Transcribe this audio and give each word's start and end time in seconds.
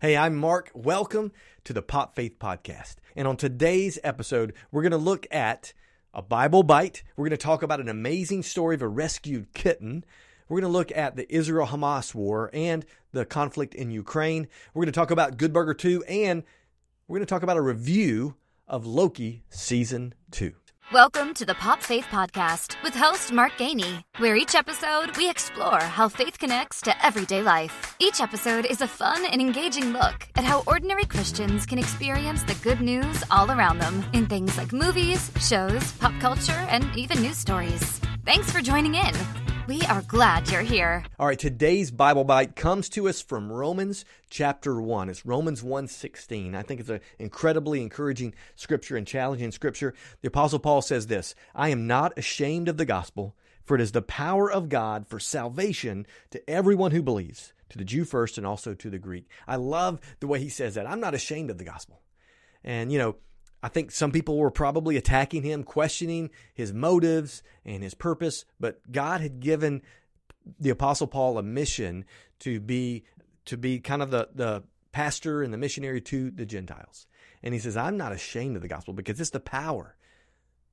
Hey, 0.00 0.16
I'm 0.16 0.34
Mark. 0.34 0.70
Welcome 0.72 1.30
to 1.64 1.74
the 1.74 1.82
Pop 1.82 2.16
Faith 2.16 2.38
Podcast. 2.38 2.94
And 3.14 3.28
on 3.28 3.36
today's 3.36 3.98
episode, 4.02 4.54
we're 4.72 4.80
going 4.80 4.92
to 4.92 4.96
look 4.96 5.26
at 5.30 5.74
a 6.14 6.22
Bible 6.22 6.62
bite. 6.62 7.02
We're 7.16 7.24
going 7.24 7.36
to 7.36 7.36
talk 7.36 7.62
about 7.62 7.80
an 7.80 7.88
amazing 7.90 8.42
story 8.42 8.74
of 8.76 8.80
a 8.80 8.88
rescued 8.88 9.52
kitten. 9.52 10.06
We're 10.48 10.62
going 10.62 10.72
to 10.72 10.78
look 10.78 10.90
at 10.96 11.16
the 11.16 11.30
Israel 11.30 11.66
Hamas 11.66 12.14
war 12.14 12.48
and 12.54 12.86
the 13.12 13.26
conflict 13.26 13.74
in 13.74 13.90
Ukraine. 13.90 14.48
We're 14.72 14.84
going 14.84 14.92
to 14.92 14.98
talk 14.98 15.10
about 15.10 15.36
Good 15.36 15.52
Burger 15.52 15.74
2, 15.74 16.04
and 16.04 16.44
we're 17.06 17.18
going 17.18 17.26
to 17.26 17.30
talk 17.30 17.42
about 17.42 17.58
a 17.58 17.62
review 17.62 18.36
of 18.66 18.86
Loki 18.86 19.44
Season 19.50 20.14
2. 20.30 20.54
Welcome 20.92 21.34
to 21.34 21.46
the 21.46 21.54
Pop 21.54 21.84
Faith 21.84 22.06
Podcast 22.10 22.74
with 22.82 22.96
host 22.96 23.30
Mark 23.30 23.52
Gainey, 23.52 24.02
where 24.18 24.34
each 24.34 24.56
episode 24.56 25.16
we 25.16 25.30
explore 25.30 25.80
how 25.80 26.08
faith 26.08 26.36
connects 26.36 26.80
to 26.80 27.06
everyday 27.06 27.42
life. 27.42 27.94
Each 28.00 28.20
episode 28.20 28.64
is 28.64 28.80
a 28.80 28.88
fun 28.88 29.24
and 29.26 29.40
engaging 29.40 29.92
look 29.92 30.26
at 30.34 30.42
how 30.42 30.64
ordinary 30.66 31.04
Christians 31.04 31.64
can 31.64 31.78
experience 31.78 32.42
the 32.42 32.58
good 32.64 32.80
news 32.80 33.22
all 33.30 33.52
around 33.52 33.78
them 33.78 34.04
in 34.14 34.26
things 34.26 34.58
like 34.58 34.72
movies, 34.72 35.30
shows, 35.38 35.92
pop 35.92 36.12
culture, 36.18 36.66
and 36.68 36.84
even 36.96 37.22
news 37.22 37.36
stories. 37.36 38.00
Thanks 38.26 38.50
for 38.50 38.60
joining 38.60 38.96
in. 38.96 39.14
We 39.68 39.82
are 39.82 40.02
glad 40.02 40.50
you're 40.50 40.62
here. 40.62 41.04
All 41.18 41.26
right, 41.26 41.38
today's 41.38 41.90
Bible 41.90 42.24
bite 42.24 42.56
comes 42.56 42.88
to 42.90 43.08
us 43.08 43.20
from 43.20 43.52
Romans 43.52 44.04
chapter 44.28 44.80
1. 44.80 45.08
It's 45.08 45.26
Romans 45.26 45.62
1:16. 45.62 46.54
I 46.54 46.62
think 46.62 46.80
it's 46.80 46.88
an 46.88 47.00
incredibly 47.18 47.82
encouraging 47.82 48.34
scripture 48.56 48.96
and 48.96 49.06
challenging 49.06 49.52
scripture. 49.52 49.94
The 50.22 50.28
apostle 50.28 50.58
Paul 50.58 50.82
says 50.82 51.06
this, 51.06 51.34
"I 51.54 51.68
am 51.68 51.86
not 51.86 52.16
ashamed 52.18 52.68
of 52.68 52.78
the 52.78 52.84
gospel, 52.84 53.36
for 53.64 53.74
it 53.74 53.80
is 53.80 53.92
the 53.92 54.02
power 54.02 54.50
of 54.50 54.68
God 54.68 55.06
for 55.06 55.20
salvation 55.20 56.06
to 56.30 56.50
everyone 56.50 56.90
who 56.90 57.02
believes, 57.02 57.52
to 57.68 57.78
the 57.78 57.84
Jew 57.84 58.04
first 58.04 58.38
and 58.38 58.46
also 58.46 58.74
to 58.74 58.90
the 58.90 58.98
Greek." 58.98 59.28
I 59.46 59.56
love 59.56 60.00
the 60.20 60.26
way 60.26 60.40
he 60.40 60.48
says 60.48 60.74
that. 60.74 60.86
I'm 60.86 61.00
not 61.00 61.14
ashamed 61.14 61.50
of 61.50 61.58
the 61.58 61.64
gospel. 61.64 62.00
And 62.64 62.90
you 62.90 62.98
know, 62.98 63.16
I 63.62 63.68
think 63.68 63.90
some 63.90 64.10
people 64.10 64.38
were 64.38 64.50
probably 64.50 64.96
attacking 64.96 65.42
him, 65.42 65.64
questioning 65.64 66.30
his 66.54 66.72
motives 66.72 67.42
and 67.64 67.82
his 67.82 67.94
purpose, 67.94 68.44
but 68.58 68.90
God 68.90 69.20
had 69.20 69.40
given 69.40 69.82
the 70.58 70.70
apostle 70.70 71.06
Paul 71.06 71.38
a 71.38 71.42
mission 71.42 72.04
to 72.40 72.60
be 72.60 73.04
to 73.44 73.56
be 73.56 73.80
kind 73.80 74.02
of 74.02 74.10
the 74.10 74.28
the 74.34 74.62
pastor 74.92 75.42
and 75.42 75.52
the 75.52 75.58
missionary 75.58 76.00
to 76.00 76.30
the 76.30 76.46
Gentiles. 76.46 77.06
And 77.42 77.54
he 77.54 77.60
says, 77.60 77.76
"I'm 77.76 77.96
not 77.96 78.12
ashamed 78.12 78.56
of 78.56 78.62
the 78.62 78.68
gospel 78.68 78.94
because 78.94 79.20
it's 79.20 79.30
the 79.30 79.40
power 79.40 79.96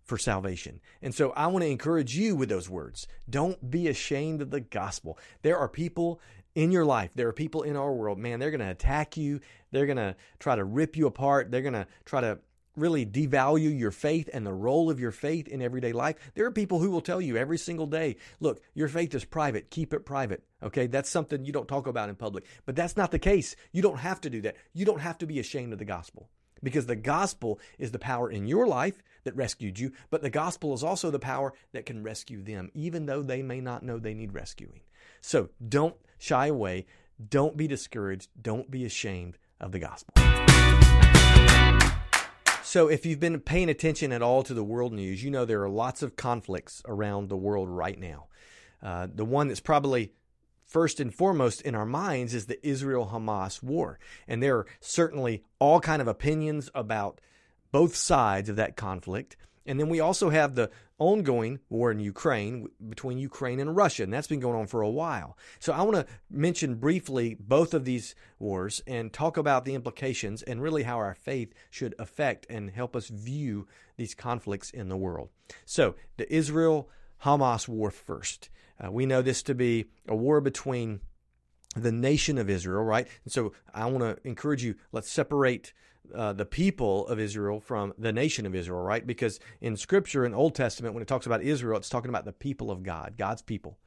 for 0.04 0.18
salvation." 0.18 0.80
And 1.02 1.14
so 1.14 1.32
I 1.32 1.48
want 1.48 1.64
to 1.64 1.70
encourage 1.70 2.16
you 2.16 2.36
with 2.36 2.50
those 2.50 2.70
words. 2.70 3.08
Don't 3.30 3.70
be 3.70 3.88
ashamed 3.88 4.42
of 4.42 4.52
the 4.52 4.62
gospel. 4.62 5.20
There 5.42 5.58
are 5.58 5.70
people 5.70 6.22
in 6.56 6.72
your 6.72 6.86
life, 6.86 7.12
there 7.14 7.28
are 7.28 7.34
people 7.34 7.62
in 7.62 7.76
our 7.76 7.94
world, 7.94 8.18
man, 8.18 8.40
they're 8.40 8.50
going 8.50 8.62
to 8.62 8.72
attack 8.72 9.16
you. 9.16 9.40
They're 9.70 9.86
going 9.86 9.98
to 9.98 10.16
try 10.40 10.56
to 10.56 10.64
rip 10.64 10.98
you 10.98 11.06
apart. 11.06 11.52
They're 11.52 11.62
going 11.62 11.74
to 11.74 11.86
try 12.04 12.20
to 12.22 12.40
really 12.78 13.06
devalue 13.06 13.78
your 13.78 13.92
faith 13.92 14.30
and 14.33 14.45
the 14.45 14.53
role 14.53 14.89
of 14.89 15.00
your 15.00 15.11
faith 15.11 15.47
in 15.47 15.61
everyday 15.61 15.92
life. 15.92 16.16
There 16.36 16.45
are 16.45 16.52
people 16.52 16.80
who 16.80 16.92
will 16.92 17.02
tell 17.02 17.20
you 17.20 17.36
every 17.36 17.58
single 17.58 17.88
day, 17.88 18.17
look, 18.39 18.61
your 18.73 18.88
faith 18.88 19.14
is 19.16 19.25
private, 19.25 19.70
keep 19.70 19.94
it 19.94 20.06
private. 20.06 20.44
Okay, 20.64 20.88
that's 20.88 21.09
something 21.09 21.44
you 21.45 21.52
don't 21.52 21.67
talk 21.67 21.88
about 21.88 22.09
in 22.09 22.16
public. 22.16 22.45
But 22.66 22.75
that's 22.75 22.98
not 22.98 23.11
the 23.11 23.20
case. 23.20 23.55
You 23.72 23.81
don't 23.81 23.98
have 23.98 24.22
to 24.22 24.30
do 24.30 24.42
that. 24.42 24.55
You 24.73 24.86
don't 24.86 25.02
have 25.02 25.17
to 25.20 25.28
be 25.28 25.39
ashamed 25.39 25.73
of 25.73 25.80
the 25.80 25.86
gospel 25.86 26.30
because 26.64 26.86
the 26.86 26.95
gospel 26.95 27.59
is 27.78 27.92
the 27.92 28.00
power 28.00 28.30
in 28.30 28.48
your 28.48 28.67
life 28.67 29.02
that 29.23 29.36
rescued 29.36 29.80
you, 29.80 29.92
but 30.09 30.22
the 30.22 30.30
gospel 30.30 30.73
is 30.73 30.83
also 30.83 31.11
the 31.11 31.20
power 31.20 31.53
that 31.73 31.86
can 31.86 32.03
rescue 32.03 32.42
them, 32.42 32.72
even 32.73 33.05
though 33.05 33.22
they 33.22 33.42
may 33.42 33.61
not 33.61 33.83
know 33.83 34.00
they 34.00 34.14
need 34.14 34.33
rescuing. 34.33 34.81
So 35.22 35.50
don't 35.67 35.95
shy 36.17 36.48
away. 36.48 36.86
Don't 37.30 37.58
be 37.58 37.67
discouraged. 37.67 38.30
Don't 38.39 38.70
be 38.70 38.86
ashamed 38.86 39.38
of 39.59 39.72
the 39.72 39.80
gospel. 39.80 40.14
So, 42.68 42.90
if 42.90 43.06
you've 43.06 43.22
been 43.22 43.40
paying 43.40 43.70
attention 43.70 44.12
at 44.12 44.22
all 44.22 44.44
to 44.44 44.54
the 44.54 44.62
world 44.62 44.92
news, 44.92 45.23
you 45.23 45.32
know 45.32 45.46
there 45.46 45.64
are 45.64 45.70
lots 45.70 46.04
of 46.04 46.18
conflicts 46.18 46.84
around 46.86 47.30
the 47.30 47.38
world 47.38 47.70
right 47.70 47.98
now. 47.98 48.28
Uh, 48.83 49.08
the 49.10 49.23
one 49.23 49.48
that's 49.48 49.61
probably 49.61 50.11
first 50.66 51.00
and 51.00 51.16
foremost 51.16 51.61
in 51.61 51.76
our 51.76 51.86
minds 51.86 52.33
is 52.33 52.48
the 52.48 52.67
Israel 52.67 53.10
Hamas 53.14 53.64
war. 53.64 54.00
And 54.28 54.44
there 54.44 54.58
are 54.58 54.67
certainly 54.82 55.45
all 55.60 55.80
kind 55.80 56.02
of 56.02 56.10
opinions 56.10 56.70
about 56.76 57.22
both 57.72 57.95
sides 57.95 58.50
of 58.50 58.58
that 58.58 58.76
conflict. 58.76 59.38
And 59.67 59.80
then 59.80 59.89
we 59.89 60.00
also 60.00 60.30
have 60.30 60.55
the 60.55 60.72
ongoing 60.98 61.60
war 61.70 61.92
in 61.92 62.00
Ukraine 62.00 62.67
between 62.89 63.17
Ukraine 63.17 63.60
and 63.60 63.76
Russia, 63.76 64.04
and 64.04 64.14
that's 64.14 64.28
been 64.28 64.39
going 64.39 64.55
on 64.55 64.67
for 64.67 64.82
a 64.82 64.89
while. 64.89 65.38
So 65.60 65.73
I 65.73 65.82
want 65.82 65.95
to 65.98 66.08
mention 66.32 66.76
briefly 66.76 67.36
both 67.39 67.73
of 67.73 67.86
these 67.86 68.16
wars 68.39 68.82
and 68.88 69.14
talk 69.14 69.38
about 69.38 69.66
the 69.66 69.76
implications 69.76 70.42
and 70.42 70.61
really 70.61 70.83
how 70.83 70.98
our 70.98 71.14
faith 71.14 71.54
should 71.70 71.94
affect 72.00 72.48
and 72.50 72.72
help 72.72 72.95
us 72.95 73.10
view 73.10 73.67
these 73.98 74.16
conflicts 74.16 74.72
in 74.72 74.89
the 74.89 74.98
world. 74.98 75.30
So 75.66 75.95
the 76.16 76.34
Israel 76.34 76.89
Hamas 77.23 77.67
war 77.67 77.92
first. 77.92 78.49
Uh, 78.84 78.92
we 78.92 79.05
know 79.05 79.22
this 79.22 79.44
to 79.44 79.55
be 79.55 79.86
a 80.08 80.16
war 80.16 80.39
between 80.39 81.02
the 81.76 81.92
nation 81.92 82.38
of 82.38 82.49
Israel, 82.49 82.84
right? 82.84 83.08
And 83.23 83.34
so 83.34 83.54
I 83.73 83.86
want 83.88 84.04
to 84.04 84.28
encourage 84.28 84.64
you, 84.64 84.76
let's 84.92 85.11
separate 85.11 85.73
uh, 86.14 86.34
the 86.34 86.45
people 86.45 87.08
of 87.08 87.20
Israel 87.20 87.60
from 87.60 87.94
the 87.98 88.12
nation 88.12 88.45
of 88.45 88.56
Israel, 88.56 88.82
right? 88.82 89.06
Because 89.06 89.40
in 89.62 89.76
Scripture, 89.76 90.26
in 90.26 90.34
Old 90.34 90.56
Testament, 90.56 90.94
when 90.94 91.02
it 91.02 91.08
talks 91.08 91.26
about 91.26 91.42
Israel, 91.42 91.78
it's 91.78 91.90
talking 91.90 92.10
about 92.10 92.26
the 92.26 92.34
people 92.34 92.72
of 92.72 92.84
God, 92.84 93.16
God's 93.18 93.42
people. 93.42 93.78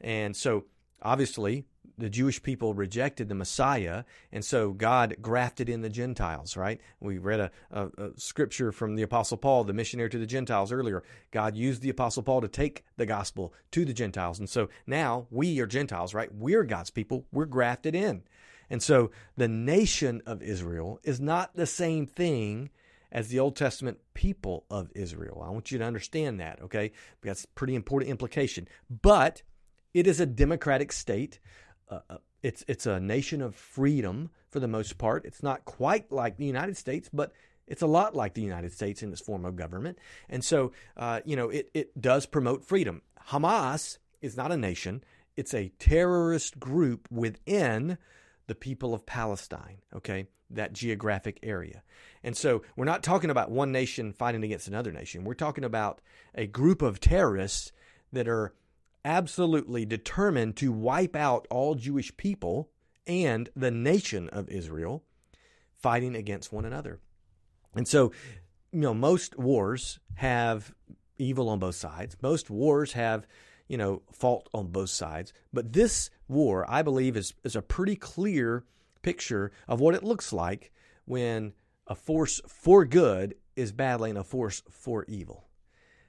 And 0.00 0.36
so, 0.36 0.66
obviously, 1.02 1.64
the 1.98 2.10
Jewish 2.10 2.42
people 2.42 2.74
rejected 2.74 3.28
the 3.28 3.34
Messiah, 3.34 4.04
and 4.30 4.44
so 4.44 4.72
God 4.72 5.16
grafted 5.22 5.68
in 5.68 5.80
the 5.80 5.88
Gentiles, 5.88 6.56
right? 6.56 6.80
We 7.00 7.18
read 7.18 7.40
a, 7.40 7.50
a, 7.70 7.86
a, 7.86 8.10
scripture 8.16 8.70
from 8.70 8.96
the 8.96 9.02
Apostle 9.02 9.38
Paul, 9.38 9.64
the 9.64 9.72
missionary 9.72 10.10
to 10.10 10.18
the 10.18 10.26
Gentiles 10.26 10.72
earlier. 10.72 11.02
God 11.30 11.56
used 11.56 11.82
the 11.82 11.88
Apostle 11.88 12.22
Paul 12.22 12.42
to 12.42 12.48
take 12.48 12.84
the 12.96 13.06
gospel 13.06 13.54
to 13.70 13.84
the 13.84 13.94
Gentiles. 13.94 14.38
And 14.38 14.48
so 14.48 14.68
now 14.86 15.26
we 15.30 15.58
are 15.60 15.66
Gentiles, 15.66 16.12
right? 16.12 16.32
We're 16.34 16.64
God's 16.64 16.90
people. 16.90 17.24
We're 17.32 17.46
grafted 17.46 17.94
in. 17.94 18.24
And 18.70 18.82
so 18.82 19.10
the 19.36 19.48
nation 19.48 20.22
of 20.26 20.42
Israel 20.42 21.00
is 21.04 21.20
not 21.20 21.54
the 21.54 21.66
same 21.66 22.06
thing 22.06 22.70
as 23.12 23.28
the 23.28 23.38
Old 23.38 23.56
Testament 23.56 23.98
people 24.14 24.64
of 24.70 24.90
Israel. 24.94 25.42
I 25.44 25.50
want 25.50 25.70
you 25.70 25.78
to 25.78 25.84
understand 25.84 26.40
that, 26.40 26.60
okay? 26.62 26.92
That's 27.22 27.46
pretty 27.46 27.74
important 27.74 28.10
implication. 28.10 28.68
But 28.90 29.42
it 29.94 30.06
is 30.06 30.20
a 30.20 30.26
democratic 30.26 30.92
state. 30.92 31.40
Uh, 31.88 32.00
uh, 32.10 32.18
it's 32.42 32.64
it's 32.68 32.86
a 32.86 33.00
nation 33.00 33.40
of 33.40 33.54
freedom 33.54 34.30
for 34.50 34.60
the 34.60 34.68
most 34.68 34.98
part. 34.98 35.24
It's 35.24 35.42
not 35.42 35.64
quite 35.64 36.12
like 36.12 36.36
the 36.36 36.44
United 36.44 36.76
States, 36.76 37.08
but 37.12 37.32
it's 37.66 37.82
a 37.82 37.86
lot 37.86 38.14
like 38.14 38.34
the 38.34 38.42
United 38.42 38.72
States 38.72 39.02
in 39.02 39.10
its 39.10 39.20
form 39.20 39.44
of 39.44 39.56
government. 39.56 39.98
And 40.28 40.44
so, 40.44 40.72
uh, 40.96 41.20
you 41.24 41.34
know, 41.34 41.48
it, 41.48 41.70
it 41.74 42.00
does 42.00 42.26
promote 42.26 42.64
freedom. 42.64 43.02
Hamas 43.28 43.98
is 44.20 44.36
not 44.36 44.52
a 44.52 44.56
nation, 44.56 45.02
it's 45.36 45.54
a 45.54 45.72
terrorist 45.78 46.60
group 46.60 47.08
within 47.10 47.98
the 48.46 48.54
people 48.54 48.94
of 48.94 49.06
Palestine, 49.06 49.78
okay, 49.94 50.26
that 50.50 50.72
geographic 50.72 51.38
area. 51.42 51.82
And 52.22 52.36
so 52.36 52.62
we're 52.76 52.84
not 52.84 53.02
talking 53.02 53.30
about 53.30 53.50
one 53.50 53.72
nation 53.72 54.12
fighting 54.12 54.44
against 54.44 54.68
another 54.68 54.92
nation. 54.92 55.24
We're 55.24 55.34
talking 55.34 55.64
about 55.64 56.00
a 56.34 56.46
group 56.46 56.82
of 56.82 57.00
terrorists 57.00 57.72
that 58.12 58.28
are 58.28 58.54
absolutely 59.04 59.84
determined 59.84 60.56
to 60.56 60.72
wipe 60.72 61.16
out 61.16 61.46
all 61.50 61.74
Jewish 61.74 62.16
people 62.16 62.70
and 63.06 63.48
the 63.54 63.70
nation 63.70 64.28
of 64.30 64.48
Israel 64.48 65.04
fighting 65.80 66.16
against 66.16 66.52
one 66.52 66.64
another. 66.64 67.00
And 67.74 67.86
so, 67.86 68.12
you 68.72 68.80
know, 68.80 68.94
most 68.94 69.38
wars 69.38 69.98
have 70.14 70.72
evil 71.18 71.48
on 71.48 71.58
both 71.58 71.76
sides. 71.76 72.16
Most 72.22 72.50
wars 72.50 72.92
have 72.92 73.26
you 73.68 73.76
know, 73.76 74.02
fault 74.12 74.48
on 74.52 74.68
both 74.68 74.90
sides. 74.90 75.32
But 75.52 75.72
this 75.72 76.10
war, 76.28 76.64
I 76.68 76.82
believe, 76.82 77.16
is, 77.16 77.34
is 77.44 77.56
a 77.56 77.62
pretty 77.62 77.96
clear 77.96 78.64
picture 79.02 79.52
of 79.68 79.80
what 79.80 79.94
it 79.94 80.04
looks 80.04 80.32
like 80.32 80.72
when 81.04 81.52
a 81.86 81.94
force 81.94 82.40
for 82.46 82.84
good 82.84 83.34
is 83.54 83.72
battling 83.72 84.16
a 84.16 84.24
force 84.24 84.62
for 84.70 85.04
evil. 85.08 85.44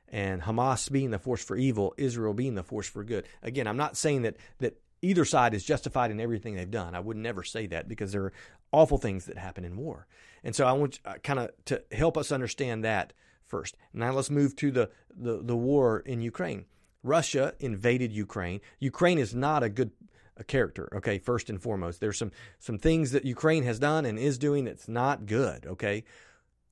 And 0.10 0.42
Hamas 0.42 0.92
being 0.92 1.12
the 1.12 1.20
force 1.20 1.44
for 1.44 1.56
evil, 1.56 1.94
Israel 1.98 2.34
being 2.34 2.56
the 2.56 2.64
force 2.64 2.88
for 2.88 3.04
good. 3.04 3.28
Again, 3.44 3.68
I'm 3.68 3.78
not 3.78 3.98
saying 3.98 4.22
that 4.22 4.38
that 4.60 4.80
either 5.02 5.26
side 5.26 5.54
is 5.54 5.64
justified 5.64 6.12
in 6.12 6.20
everything 6.20 6.56
they've 6.56 6.70
done. 6.72 6.96
I 6.96 7.00
would 7.00 7.18
never 7.18 7.44
say 7.44 7.68
that 7.68 7.88
because 7.88 8.12
there 8.12 8.24
are 8.24 8.34
awful 8.72 8.98
things 8.98 9.26
that 9.26 9.38
happen 9.38 9.64
in 9.66 9.78
war. 9.78 10.08
And 10.44 10.56
so 10.56 10.66
I 10.66 10.72
want 10.72 11.00
uh, 11.06 11.16
kind 11.24 11.40
of 11.40 11.52
to 11.66 11.84
help 11.92 12.18
us 12.18 12.32
understand 12.32 12.84
that 12.84 13.14
first. 13.46 13.76
Now 13.94 14.12
let's 14.12 14.30
move 14.30 14.56
to 14.58 14.72
the, 14.72 14.90
the, 15.16 15.42
the 15.44 15.56
war 15.56 16.00
in 16.00 16.22
Ukraine. 16.22 16.66
Russia 17.04 17.54
invaded 17.60 18.12
Ukraine. 18.12 18.62
Ukraine 18.80 19.18
is 19.18 19.34
not 19.34 19.64
a 19.64 19.70
good 19.70 19.92
a 20.40 20.44
character, 20.44 20.88
okay, 20.98 21.18
first 21.18 21.50
and 21.50 21.62
foremost. 21.62 22.00
There's 22.00 22.18
some 22.18 22.32
some 22.60 22.78
things 22.78 23.12
that 23.12 23.26
Ukraine 23.26 23.64
has 23.64 23.80
done 23.80 24.06
and 24.06 24.20
is 24.20 24.38
doing 24.38 24.66
that's 24.66 24.88
not 24.88 25.26
good, 25.26 25.66
okay? 25.66 26.04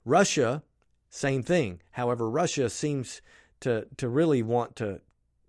Russia, 0.03 0.63
same 1.09 1.41
thing. 1.41 1.81
However, 1.91 2.29
Russia 2.29 2.69
seems 2.69 3.21
to 3.61 3.87
to 3.97 4.07
really 4.07 4.43
want 4.43 4.75
to 4.77 5.01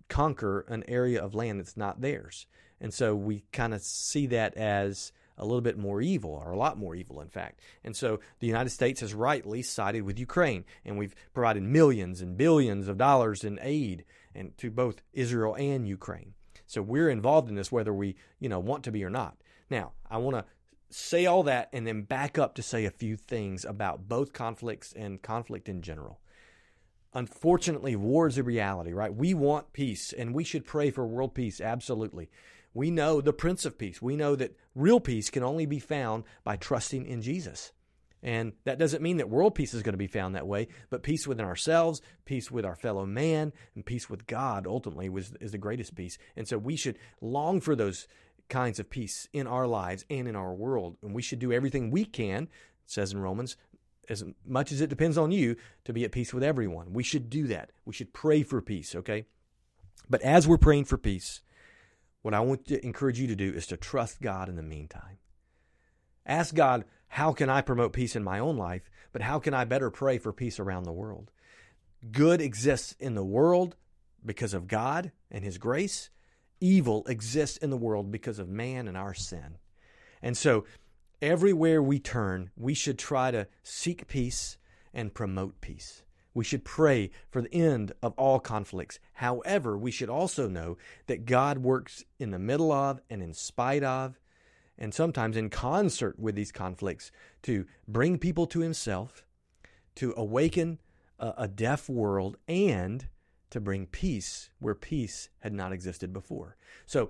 conquer 0.09 0.61
an 0.67 0.83
area 0.87 1.21
of 1.21 1.35
land 1.35 1.59
that's 1.59 1.77
not 1.77 2.01
theirs. 2.01 2.47
And 2.79 2.93
so 2.93 3.15
we 3.15 3.43
kind 3.51 3.73
of 3.73 3.81
see 3.81 4.27
that 4.27 4.55
as 4.55 5.11
a 5.37 5.45
little 5.45 5.61
bit 5.61 5.77
more 5.77 6.01
evil, 6.01 6.31
or 6.31 6.51
a 6.51 6.57
lot 6.57 6.77
more 6.77 6.95
evil, 6.95 7.21
in 7.21 7.27
fact. 7.27 7.59
And 7.83 7.95
so 7.95 8.19
the 8.39 8.47
United 8.47 8.71
States 8.71 9.01
has 9.01 9.13
rightly 9.13 9.61
sided 9.61 10.01
with 10.01 10.17
Ukraine, 10.17 10.65
and 10.83 10.97
we've 10.97 11.13
provided 11.33 11.61
millions 11.61 12.21
and 12.21 12.35
billions 12.35 12.87
of 12.87 12.97
dollars 12.97 13.43
in 13.43 13.59
aid 13.61 14.03
and 14.37 14.57
to 14.57 14.71
both 14.71 15.01
Israel 15.13 15.55
and 15.55 15.87
Ukraine. 15.87 16.33
So 16.65 16.81
we're 16.81 17.09
involved 17.09 17.49
in 17.49 17.55
this 17.55 17.71
whether 17.71 17.93
we, 17.93 18.15
you 18.39 18.49
know, 18.49 18.59
want 18.59 18.83
to 18.83 18.91
be 18.91 19.03
or 19.03 19.09
not. 19.09 19.37
Now, 19.69 19.93
I 20.09 20.17
want 20.17 20.37
to 20.37 20.45
say 20.89 21.25
all 21.25 21.43
that 21.43 21.69
and 21.73 21.85
then 21.85 22.03
back 22.03 22.37
up 22.37 22.55
to 22.55 22.61
say 22.61 22.85
a 22.85 22.91
few 22.91 23.17
things 23.17 23.65
about 23.65 24.07
both 24.07 24.33
conflicts 24.33 24.93
and 24.93 25.21
conflict 25.21 25.67
in 25.67 25.81
general. 25.81 26.19
Unfortunately, 27.13 27.95
war 27.95 28.27
is 28.27 28.37
a 28.37 28.43
reality, 28.43 28.93
right? 28.93 29.13
We 29.13 29.33
want 29.33 29.73
peace 29.73 30.13
and 30.13 30.33
we 30.33 30.43
should 30.43 30.65
pray 30.65 30.91
for 30.91 31.07
world 31.07 31.33
peace, 31.33 31.59
absolutely. 31.59 32.29
We 32.73 32.91
know 32.91 33.21
the 33.21 33.33
Prince 33.33 33.65
of 33.65 33.77
Peace. 33.77 34.01
We 34.01 34.15
know 34.15 34.35
that 34.35 34.55
real 34.75 34.99
peace 34.99 35.29
can 35.29 35.41
only 35.41 35.65
be 35.65 35.79
found 35.79 36.25
by 36.43 36.57
trusting 36.57 37.05
in 37.05 37.21
Jesus. 37.21 37.71
And 38.23 38.53
that 38.63 38.79
doesn't 38.79 39.03
mean 39.03 39.17
that 39.17 39.29
world 39.29 39.53
peace 39.53 39.73
is 39.73 39.83
going 39.83 39.93
to 39.93 39.97
be 39.97 40.07
found 40.07 40.35
that 40.35 40.47
way, 40.47 40.67
but 40.89 41.03
peace 41.03 41.27
within 41.27 41.45
ourselves, 41.45 42.01
peace 42.25 42.49
with 42.49 42.65
our 42.65 42.75
fellow 42.75 43.05
man, 43.05 43.53
and 43.75 43.85
peace 43.85 44.09
with 44.09 44.25
God 44.25 44.65
ultimately 44.65 45.07
was, 45.07 45.33
is 45.39 45.51
the 45.51 45.57
greatest 45.57 45.95
peace. 45.95 46.17
And 46.35 46.47
so 46.47 46.57
we 46.57 46.75
should 46.75 46.97
long 47.21 47.61
for 47.61 47.75
those 47.75 48.07
kinds 48.49 48.79
of 48.79 48.89
peace 48.89 49.27
in 49.33 49.45
our 49.45 49.67
lives 49.67 50.05
and 50.09 50.27
in 50.27 50.35
our 50.35 50.53
world. 50.53 50.97
And 51.03 51.13
we 51.13 51.21
should 51.21 51.39
do 51.39 51.51
everything 51.51 51.91
we 51.91 52.05
can, 52.05 52.47
says 52.85 53.13
in 53.13 53.19
Romans, 53.19 53.55
as 54.09 54.23
much 54.45 54.71
as 54.71 54.81
it 54.81 54.89
depends 54.89 55.17
on 55.17 55.31
you, 55.31 55.55
to 55.85 55.93
be 55.93 56.05
at 56.05 56.11
peace 56.11 56.33
with 56.33 56.43
everyone. 56.43 56.93
We 56.93 57.03
should 57.03 57.29
do 57.29 57.47
that. 57.47 57.71
We 57.85 57.93
should 57.93 58.13
pray 58.13 58.41
for 58.41 58.61
peace, 58.61 58.95
okay? 58.95 59.25
But 60.09 60.21
as 60.21 60.47
we're 60.47 60.57
praying 60.57 60.85
for 60.85 60.97
peace, 60.97 61.41
what 62.21 62.33
I 62.33 62.39
want 62.39 62.67
to 62.67 62.83
encourage 62.85 63.19
you 63.19 63.27
to 63.27 63.35
do 63.35 63.53
is 63.53 63.67
to 63.67 63.77
trust 63.77 64.21
God 64.21 64.49
in 64.49 64.55
the 64.55 64.63
meantime. 64.63 65.19
Ask 66.25 66.55
God, 66.55 66.85
how 67.07 67.33
can 67.33 67.49
I 67.49 67.61
promote 67.61 67.93
peace 67.93 68.15
in 68.15 68.23
my 68.23 68.39
own 68.39 68.57
life? 68.57 68.89
But 69.11 69.21
how 69.21 69.39
can 69.39 69.53
I 69.53 69.65
better 69.65 69.89
pray 69.89 70.17
for 70.17 70.33
peace 70.33 70.59
around 70.59 70.83
the 70.83 70.91
world? 70.91 71.31
Good 72.11 72.41
exists 72.41 72.95
in 72.99 73.15
the 73.15 73.25
world 73.25 73.75
because 74.25 74.53
of 74.53 74.67
God 74.67 75.11
and 75.31 75.43
His 75.43 75.57
grace. 75.57 76.09
Evil 76.59 77.05
exists 77.07 77.57
in 77.57 77.69
the 77.69 77.77
world 77.77 78.11
because 78.11 78.39
of 78.39 78.49
man 78.49 78.87
and 78.87 78.97
our 78.97 79.13
sin. 79.13 79.57
And 80.21 80.37
so, 80.37 80.65
everywhere 81.21 81.81
we 81.81 81.99
turn, 81.99 82.51
we 82.55 82.73
should 82.73 82.99
try 82.99 83.31
to 83.31 83.47
seek 83.63 84.07
peace 84.07 84.57
and 84.93 85.13
promote 85.13 85.61
peace. 85.61 86.03
We 86.33 86.43
should 86.43 86.63
pray 86.63 87.09
for 87.31 87.41
the 87.41 87.53
end 87.53 87.93
of 88.03 88.13
all 88.15 88.39
conflicts. 88.39 88.99
However, 89.13 89.75
we 89.75 89.89
should 89.89 90.09
also 90.09 90.47
know 90.47 90.77
that 91.07 91.25
God 91.25 91.59
works 91.59 92.03
in 92.19 92.29
the 92.29 92.37
middle 92.37 92.71
of 92.71 93.01
and 93.09 93.23
in 93.23 93.33
spite 93.33 93.83
of 93.83 94.19
and 94.77 94.93
sometimes 94.93 95.35
in 95.35 95.49
concert 95.49 96.19
with 96.19 96.35
these 96.35 96.51
conflicts 96.51 97.11
to 97.43 97.65
bring 97.87 98.17
people 98.17 98.45
to 98.47 98.59
himself, 98.59 99.25
to 99.95 100.13
awaken 100.15 100.79
a, 101.19 101.33
a, 101.37 101.47
deaf 101.47 101.89
world, 101.89 102.37
and 102.47 103.07
to 103.49 103.59
bring 103.59 103.87
peace 103.87 104.49
where 104.59 104.75
peace 104.75 105.29
had 105.39 105.53
not 105.53 105.71
existed 105.71 106.13
before. 106.13 106.57
So 106.85 107.09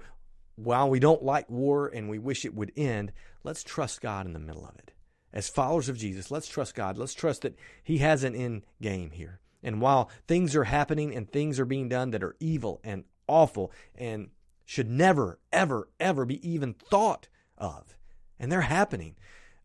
while 0.55 0.89
we 0.89 0.99
don't 0.99 1.23
like 1.23 1.49
war 1.49 1.87
and 1.87 2.09
we 2.09 2.19
wish 2.19 2.45
it 2.45 2.55
would 2.55 2.71
end, 2.75 3.11
let's 3.43 3.63
trust 3.63 4.01
God 4.01 4.25
in 4.25 4.33
the 4.33 4.39
middle 4.39 4.65
of 4.65 4.75
it. 4.77 4.93
As 5.33 5.49
followers 5.49 5.89
of 5.89 5.97
Jesus, 5.97 6.31
let's 6.31 6.47
trust 6.47 6.73
God. 6.73 6.97
Let's 6.97 7.13
trust 7.13 7.41
that 7.41 7.57
He 7.83 7.99
has 7.99 8.23
an 8.23 8.33
end 8.33 8.63
game 8.81 9.11
here. 9.11 9.39
And 9.61 9.81
while 9.81 10.09
things 10.27 10.55
are 10.55 10.63
happening 10.63 11.13
and 11.15 11.29
things 11.29 11.59
are 11.59 11.65
being 11.65 11.89
done 11.89 12.11
that 12.11 12.23
are 12.23 12.35
evil 12.39 12.79
and 12.83 13.03
awful 13.27 13.71
and 13.95 14.29
should 14.65 14.89
never, 14.89 15.39
ever, 15.51 15.89
ever 15.99 16.25
be 16.25 16.47
even 16.47 16.73
thought 16.73 17.27
of. 17.57 17.97
And 18.39 18.51
they're 18.51 18.61
happening. 18.61 19.15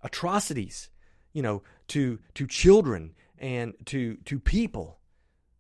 Atrocities, 0.02 0.90
you 1.32 1.42
know, 1.42 1.62
to 1.88 2.18
to 2.34 2.46
children 2.46 3.14
and 3.38 3.74
to 3.86 4.16
to 4.24 4.38
people 4.38 4.98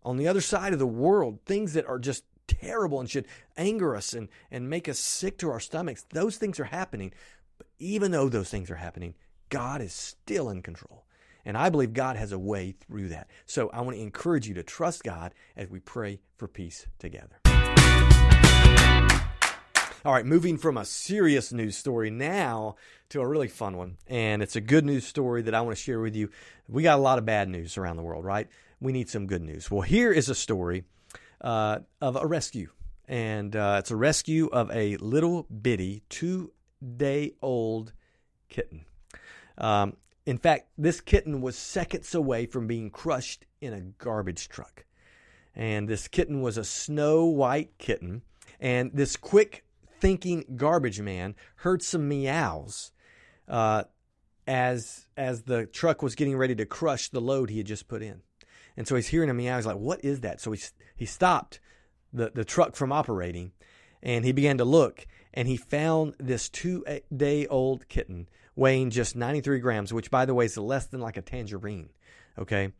on 0.02 0.16
the 0.16 0.28
other 0.28 0.40
side 0.40 0.72
of 0.72 0.78
the 0.78 0.86
world, 0.86 1.38
things 1.44 1.74
that 1.74 1.86
are 1.86 1.98
just 1.98 2.24
terrible 2.46 3.00
and 3.00 3.08
should 3.08 3.26
anger 3.56 3.94
us 3.96 4.12
and, 4.12 4.28
and 4.50 4.68
make 4.68 4.88
us 4.88 4.98
sick 4.98 5.38
to 5.38 5.50
our 5.50 5.60
stomachs. 5.60 6.04
Those 6.10 6.36
things 6.36 6.58
are 6.60 6.64
happening. 6.64 7.12
But 7.58 7.68
even 7.78 8.10
though 8.10 8.28
those 8.28 8.50
things 8.50 8.70
are 8.70 8.76
happening, 8.76 9.14
God 9.48 9.80
is 9.80 9.92
still 9.92 10.50
in 10.50 10.62
control. 10.62 11.04
And 11.44 11.56
I 11.56 11.70
believe 11.70 11.92
God 11.92 12.16
has 12.16 12.32
a 12.32 12.38
way 12.38 12.74
through 12.86 13.08
that. 13.08 13.28
So 13.46 13.68
I 13.70 13.80
want 13.80 13.96
to 13.96 14.02
encourage 14.02 14.46
you 14.46 14.54
to 14.54 14.62
trust 14.62 15.02
God 15.02 15.34
as 15.56 15.68
we 15.68 15.80
pray 15.80 16.20
for 16.36 16.46
peace 16.46 16.86
together. 16.98 17.41
All 20.04 20.12
right, 20.12 20.26
moving 20.26 20.58
from 20.58 20.78
a 20.78 20.84
serious 20.84 21.52
news 21.52 21.76
story 21.76 22.10
now 22.10 22.74
to 23.10 23.20
a 23.20 23.26
really 23.26 23.46
fun 23.46 23.76
one. 23.76 23.98
And 24.08 24.42
it's 24.42 24.56
a 24.56 24.60
good 24.60 24.84
news 24.84 25.06
story 25.06 25.42
that 25.42 25.54
I 25.54 25.60
want 25.60 25.76
to 25.76 25.80
share 25.80 26.00
with 26.00 26.16
you. 26.16 26.28
We 26.68 26.82
got 26.82 26.98
a 26.98 27.02
lot 27.02 27.18
of 27.18 27.24
bad 27.24 27.48
news 27.48 27.78
around 27.78 27.98
the 27.98 28.02
world, 28.02 28.24
right? 28.24 28.48
We 28.80 28.90
need 28.90 29.08
some 29.08 29.28
good 29.28 29.42
news. 29.42 29.70
Well, 29.70 29.82
here 29.82 30.10
is 30.10 30.28
a 30.28 30.34
story 30.34 30.82
uh, 31.40 31.80
of 32.00 32.16
a 32.16 32.26
rescue. 32.26 32.70
And 33.06 33.54
uh, 33.54 33.76
it's 33.78 33.92
a 33.92 33.96
rescue 33.96 34.48
of 34.48 34.72
a 34.72 34.96
little 34.96 35.44
bitty 35.44 36.02
two 36.08 36.52
day 36.96 37.34
old 37.40 37.92
kitten. 38.48 38.86
Um, 39.56 39.96
in 40.26 40.36
fact, 40.36 40.66
this 40.76 41.00
kitten 41.00 41.40
was 41.40 41.56
seconds 41.56 42.12
away 42.12 42.46
from 42.46 42.66
being 42.66 42.90
crushed 42.90 43.46
in 43.60 43.72
a 43.72 43.80
garbage 43.80 44.48
truck. 44.48 44.84
And 45.54 45.88
this 45.88 46.08
kitten 46.08 46.40
was 46.40 46.58
a 46.58 46.64
snow 46.64 47.26
white 47.26 47.78
kitten. 47.78 48.22
And 48.58 48.90
this 48.92 49.16
quick 49.16 49.64
thinking 50.02 50.44
garbage 50.56 51.00
man 51.00 51.36
heard 51.58 51.80
some 51.80 52.08
meows 52.08 52.90
uh, 53.46 53.84
as 54.48 55.06
as 55.16 55.42
the 55.42 55.64
truck 55.64 56.02
was 56.02 56.16
getting 56.16 56.36
ready 56.36 56.56
to 56.56 56.66
crush 56.66 57.08
the 57.08 57.20
load 57.20 57.48
he 57.48 57.58
had 57.58 57.66
just 57.68 57.86
put 57.86 58.02
in. 58.02 58.20
And 58.76 58.88
so 58.88 58.96
he's 58.96 59.06
hearing 59.06 59.30
a 59.30 59.34
meow. 59.34 59.56
He's 59.56 59.66
like, 59.66 59.76
"What 59.76 60.04
is 60.04 60.20
that?" 60.22 60.40
So 60.40 60.50
he 60.50 60.60
he 60.96 61.06
stopped 61.06 61.60
the 62.12 62.32
the 62.34 62.44
truck 62.44 62.74
from 62.74 62.90
operating, 62.90 63.52
and 64.02 64.24
he 64.24 64.32
began 64.32 64.58
to 64.58 64.64
look, 64.64 65.06
and 65.32 65.46
he 65.46 65.56
found 65.56 66.16
this 66.18 66.48
two 66.48 66.84
day 67.16 67.46
old 67.46 67.88
kitten 67.88 68.28
weighing 68.56 68.90
just 68.90 69.14
93 69.14 69.60
grams, 69.60 69.94
which 69.94 70.10
by 70.10 70.26
the 70.26 70.34
way 70.34 70.46
is 70.46 70.58
less 70.58 70.86
than 70.86 71.00
like 71.00 71.16
a 71.16 71.22
tangerine. 71.22 71.90
Okay, 72.36 72.72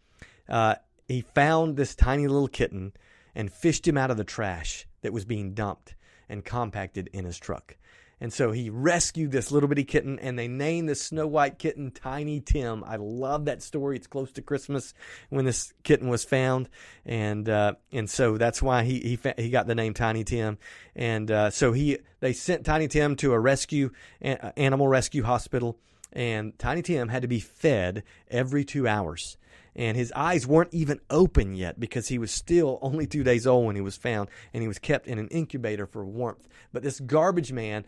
uh, 0.48 0.74
he 1.06 1.20
found 1.20 1.76
this 1.76 1.94
tiny 1.94 2.26
little 2.26 2.48
kitten 2.48 2.92
and 3.32 3.52
fished 3.52 3.86
him 3.86 3.96
out 3.96 4.10
of 4.10 4.16
the 4.16 4.24
trash 4.24 4.88
that 5.02 5.12
was 5.12 5.24
being 5.24 5.54
dumped 5.54 5.94
and 6.32 6.44
compacted 6.44 7.08
in 7.12 7.25
his 7.25 7.38
truck. 7.38 7.76
And 8.20 8.32
so 8.32 8.52
he 8.52 8.70
rescued 8.70 9.32
this 9.32 9.50
little 9.50 9.69
bitty 9.69 9.82
kitten, 9.82 10.20
and 10.20 10.38
they 10.38 10.46
named 10.46 10.88
the 10.88 10.94
Snow 10.94 11.26
White 11.26 11.58
kitten 11.58 11.90
Tiny 11.90 12.40
Tim. 12.40 12.84
I 12.84 12.94
love 12.94 13.46
that 13.46 13.62
story. 13.62 13.96
It's 13.96 14.06
close 14.06 14.31
to 14.32 14.43
Christmas 14.43 14.94
when 15.29 15.44
this 15.44 15.74
kitten 15.82 16.08
was 16.08 16.22
found, 16.22 16.69
and 17.05 17.48
uh, 17.48 17.74
and 17.91 18.08
so 18.08 18.39
that's 18.39 18.62
why 18.62 18.84
he 18.84 19.01
he 19.01 19.43
he 19.43 19.51
got 19.51 19.67
the 19.67 19.74
name 19.74 19.93
Tiny 19.93 20.22
Tim. 20.22 20.58
And 20.94 21.32
uh, 21.32 21.51
so 21.51 21.72
he 21.72 21.98
they 22.20 22.32
sent 22.32 22.65
Tiny 22.65 22.86
Tim 22.86 23.17
to 23.17 23.32
a 23.32 23.41
rescue 23.41 23.91
animal 24.20 24.86
rescue 24.86 25.24
hospital, 25.24 25.81
and 26.12 26.56
Tiny 26.60 26.82
Tim 26.82 27.08
had 27.08 27.22
to 27.22 27.29
be 27.29 27.41
fed 27.41 28.05
every 28.31 28.65
two 28.65 28.86
hours 28.86 29.36
and 29.74 29.96
his 29.96 30.12
eyes 30.12 30.46
weren't 30.46 30.74
even 30.74 31.00
open 31.10 31.55
yet 31.55 31.81
because 31.81 32.08
he 32.08 32.19
was 32.19 32.31
still 32.31 32.79
only 32.82 33.06
two 33.06 33.24
days 33.24 33.46
old 33.46 33.67
when 33.67 33.76
he 33.76 33.82
was 33.82 33.96
found, 33.96 34.29
and 34.52 34.62
he 34.62 34.69
was 34.69 34.79
kept 34.79 35.06
in 35.06 35.19
an 35.19 35.29
incubator 35.29 35.86
for 35.86 36.05
warmth. 36.05 36.48
But 36.72 36.82
this 36.82 37.00
garbage 37.00 37.52
man 37.52 37.84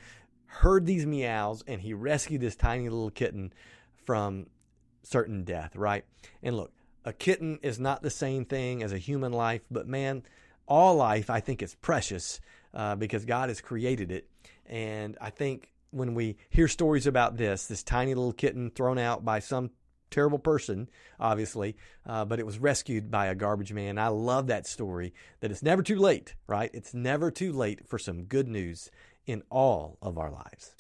heard 0.46 0.86
these 0.86 1.04
meows 1.04 1.64
and 1.66 1.80
he 1.80 1.92
rescued 1.92 2.40
this 2.40 2.56
tiny 2.56 2.88
little 2.88 3.10
kitten 3.10 3.52
from 4.04 4.46
certain 5.02 5.44
death, 5.44 5.74
right? 5.74 6.04
And 6.42 6.56
look, 6.56 6.72
a 7.04 7.12
kitten 7.12 7.58
is 7.62 7.78
not 7.78 8.02
the 8.02 8.10
same 8.10 8.44
thing 8.44 8.82
as 8.82 8.92
a 8.92 8.98
human 8.98 9.32
life, 9.32 9.62
but 9.70 9.86
man, 9.86 10.22
all 10.66 10.96
life 10.96 11.28
I 11.28 11.40
think 11.40 11.62
is 11.62 11.74
precious 11.74 12.40
uh, 12.72 12.94
because 12.96 13.24
God 13.24 13.48
has 13.48 13.60
created 13.60 14.10
it. 14.10 14.28
And 14.66 15.18
I 15.20 15.30
think 15.30 15.72
when 15.90 16.14
we 16.14 16.36
hear 16.48 16.68
stories 16.68 17.06
about 17.06 17.36
this, 17.36 17.66
this 17.66 17.82
tiny 17.82 18.14
little 18.14 18.32
kitten 18.32 18.70
thrown 18.70 18.98
out 18.98 19.24
by 19.24 19.40
some 19.40 19.70
terrible 20.14 20.38
person, 20.38 20.88
obviously, 21.18 21.76
uh, 22.06 22.25
but 22.25 22.38
it 22.38 22.47
was 22.47 22.59
rescued 22.59 23.11
by 23.11 23.26
a 23.26 23.35
garbage 23.35 23.73
man. 23.73 23.99
I 23.99 24.09
love 24.09 24.47
that 24.47 24.66
story 24.66 25.12
that 25.40 25.50
it's 25.50 25.62
never 25.62 25.83
too 25.83 25.99
late, 25.99 26.37
right? 26.47 26.71
It's 26.73 26.94
never 26.94 27.33
too 27.33 27.52
late 27.52 27.88
for 27.88 27.99
some 27.99 28.25
good 28.25 28.47
news 28.47 28.90
in 29.26 29.42
all 29.50 29.99
of 30.00 30.16
our 30.16 30.30
lives. 30.30 30.75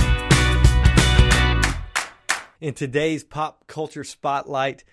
In 2.60 2.74
today's 2.74 3.24
pop 3.24 3.66
culture 3.66 4.04
spotlight, 4.04 4.84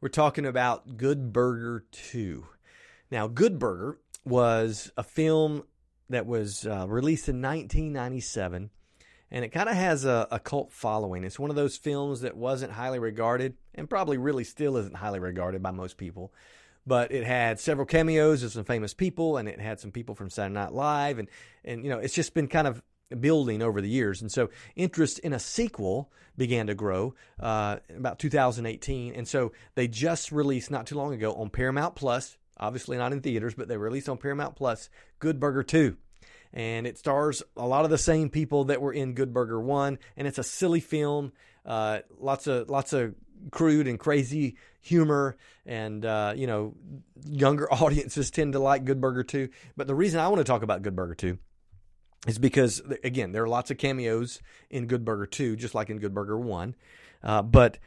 we're 0.00 0.08
talking 0.08 0.44
about 0.44 0.96
Good 0.96 1.32
Burger 1.32 1.84
2. 1.92 2.44
Now, 3.10 3.28
Good 3.28 3.60
Burger 3.60 3.98
was 4.24 4.90
a 4.96 5.04
film 5.04 5.62
that 6.10 6.26
was 6.26 6.66
uh, 6.66 6.86
released 6.88 7.28
in 7.28 7.40
1997 7.40 8.70
and 9.30 9.44
it 9.44 9.48
kind 9.48 9.68
of 9.68 9.74
has 9.74 10.04
a, 10.04 10.28
a, 10.30 10.38
cult 10.38 10.72
following. 10.72 11.24
It's 11.24 11.38
one 11.38 11.50
of 11.50 11.56
those 11.56 11.76
films 11.76 12.20
that 12.20 12.36
wasn't 12.36 12.72
highly 12.72 12.98
regarded, 12.98 13.54
and 13.74 13.88
probably 13.90 14.18
really 14.18 14.44
still 14.44 14.76
isn't 14.76 14.96
highly 14.96 15.18
regarded 15.18 15.62
by 15.62 15.70
most 15.70 15.96
people. 15.96 16.32
But 16.86 17.12
it 17.12 17.24
had 17.24 17.58
several 17.58 17.86
cameos 17.86 18.42
of 18.42 18.52
some 18.52 18.64
famous 18.64 18.94
people, 18.94 19.36
and 19.38 19.48
it 19.48 19.60
had 19.60 19.80
some 19.80 19.90
people 19.90 20.14
from 20.14 20.30
Saturday 20.30 20.54
Night 20.54 20.72
Live, 20.72 21.18
and 21.18 21.28
and 21.64 21.82
you 21.82 21.90
know 21.90 21.98
it's 21.98 22.14
just 22.14 22.34
been 22.34 22.48
kind 22.48 22.66
of 22.66 22.82
building 23.20 23.62
over 23.62 23.80
the 23.80 23.88
years. 23.88 24.20
And 24.20 24.30
so 24.30 24.50
interest 24.76 25.18
in 25.20 25.32
a 25.32 25.38
sequel 25.38 26.10
began 26.36 26.66
to 26.66 26.74
grow 26.74 27.14
uh, 27.40 27.76
about 27.94 28.18
2018. 28.18 29.14
And 29.14 29.26
so 29.26 29.52
they 29.74 29.88
just 29.88 30.32
released 30.32 30.70
not 30.70 30.86
too 30.86 30.96
long 30.96 31.14
ago 31.14 31.32
on 31.34 31.50
Paramount 31.50 31.94
Plus, 31.94 32.36
obviously 32.58 32.96
not 32.96 33.12
in 33.12 33.20
theaters, 33.20 33.54
but 33.54 33.68
they 33.68 33.76
released 33.76 34.08
on 34.08 34.18
Paramount 34.18 34.56
Plus 34.56 34.88
Good 35.18 35.38
Burger 35.38 35.62
2. 35.62 35.96
And 36.54 36.86
it 36.86 36.96
stars 36.96 37.42
a 37.56 37.66
lot 37.66 37.84
of 37.84 37.90
the 37.90 37.98
same 37.98 38.30
people 38.30 38.64
that 38.64 38.80
were 38.80 38.92
in 38.92 39.12
Good 39.12 39.34
Burger 39.34 39.60
1. 39.60 39.98
And 40.16 40.26
it's 40.26 40.38
a 40.38 40.44
silly 40.44 40.80
film, 40.80 41.32
uh, 41.66 41.98
lots 42.18 42.46
of 42.46 42.70
lots 42.70 42.92
of 42.92 43.14
crude 43.50 43.86
and 43.86 43.98
crazy 43.98 44.56
humor 44.80 45.36
and 45.66 46.04
uh, 46.06 46.32
you 46.36 46.46
know 46.46 46.74
younger 47.26 47.70
audiences 47.72 48.30
tend 48.30 48.54
to 48.54 48.58
like 48.58 48.84
good 48.84 49.00
burger 49.00 49.22
2 49.22 49.50
but 49.76 49.86
the 49.86 49.94
reason 49.94 50.18
i 50.18 50.28
want 50.28 50.38
to 50.38 50.44
talk 50.44 50.62
about 50.62 50.80
good 50.80 50.96
burger 50.96 51.14
2 51.14 51.38
is 52.26 52.38
because 52.38 52.82
again 53.02 53.32
there 53.32 53.42
are 53.42 53.48
lots 53.48 53.70
of 53.70 53.78
cameos 53.78 54.40
in 54.70 54.86
Good 54.86 55.04
Burger 55.04 55.26
2 55.26 55.56
just 55.56 55.74
like 55.74 55.90
in 55.90 55.98
Good 55.98 56.14
Burger 56.14 56.38
1 56.38 56.74
uh, 57.22 57.42
but 57.42 57.78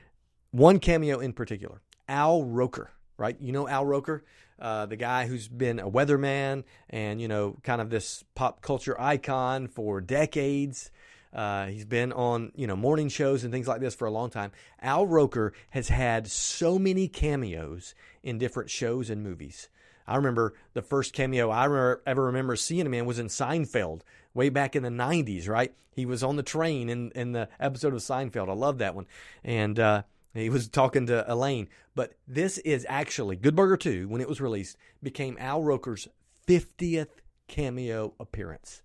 one 0.52 0.80
cameo 0.80 1.20
in 1.20 1.34
particular 1.34 1.82
Al 2.08 2.44
Roker 2.44 2.92
right 3.18 3.40
you 3.40 3.52
know 3.52 3.68
Al 3.68 3.86
Roker 3.86 4.24
uh, 4.60 4.86
the 4.86 4.96
guy 4.96 5.28
who's 5.28 5.48
been 5.48 5.80
a 5.80 5.90
weatherman 5.90 6.64
and 6.90 7.22
you 7.22 7.28
know 7.28 7.58
kind 7.64 7.82
of 7.82 7.90
this 7.90 8.24
pop 8.36 8.62
culture 8.62 9.00
icon 9.00 9.68
for 9.68 10.02
decades 10.02 10.92
uh, 11.34 11.68
he's 11.68 11.86
been 11.86 12.12
on 12.14 12.52
you 12.56 12.68
know 12.68 12.76
morning 12.76 13.10
shows 13.10 13.44
and 13.44 13.54
things 13.54 13.68
like 13.68 13.82
this 13.82 13.96
for 13.96 14.08
a 14.08 14.12
long 14.12 14.30
time. 14.30 14.52
Al 14.82 15.06
Roker 15.06 15.54
has 15.72 15.90
had 15.90 16.28
so 16.28 16.80
many 16.80 17.08
cameos 17.08 17.94
in 18.24 18.38
different 18.38 18.70
shows 18.70 19.10
and 19.10 19.24
movies. 19.24 19.70
I 20.08 20.16
remember 20.16 20.54
the 20.74 20.82
first 20.82 21.14
cameo 21.14 21.50
I 21.50 21.66
re- 21.66 21.98
ever 22.06 22.24
remember 22.24 22.56
seeing 22.56 22.86
him 22.86 22.94
in 22.94 23.06
was 23.06 23.20
in 23.20 23.28
Seinfeld 23.28 24.02
way 24.34 24.50
back 24.50 24.76
in 24.76 24.84
the 24.84 24.90
90s, 24.90 25.50
right? 25.50 25.74
He 25.94 26.06
was 26.06 26.24
on 26.24 26.38
the 26.38 26.44
train 26.44 26.90
in, 26.90 27.12
in 27.12 27.34
the 27.34 27.50
episode 27.60 27.94
of 27.94 28.00
Seinfeld. 28.00 28.50
I 28.50 28.54
love 28.54 28.78
that 28.78 28.96
one. 28.96 29.06
And 29.44 29.78
uh, 29.80 30.04
he 30.40 30.50
was 30.50 30.68
talking 30.68 31.08
to 31.08 31.32
Elaine. 31.32 31.68
But 31.96 32.14
this 32.28 32.58
is 32.60 32.86
actually, 32.90 33.36
Good 33.36 33.56
Burger 33.56 33.78
2, 33.78 34.08
when 34.08 34.22
it 34.22 34.30
was 34.30 34.42
released, 34.42 34.78
became 35.02 35.38
Al 35.40 35.64
Roker's 35.64 36.08
50th 36.48 37.08
cameo 37.48 38.14
appearance. 38.20 38.82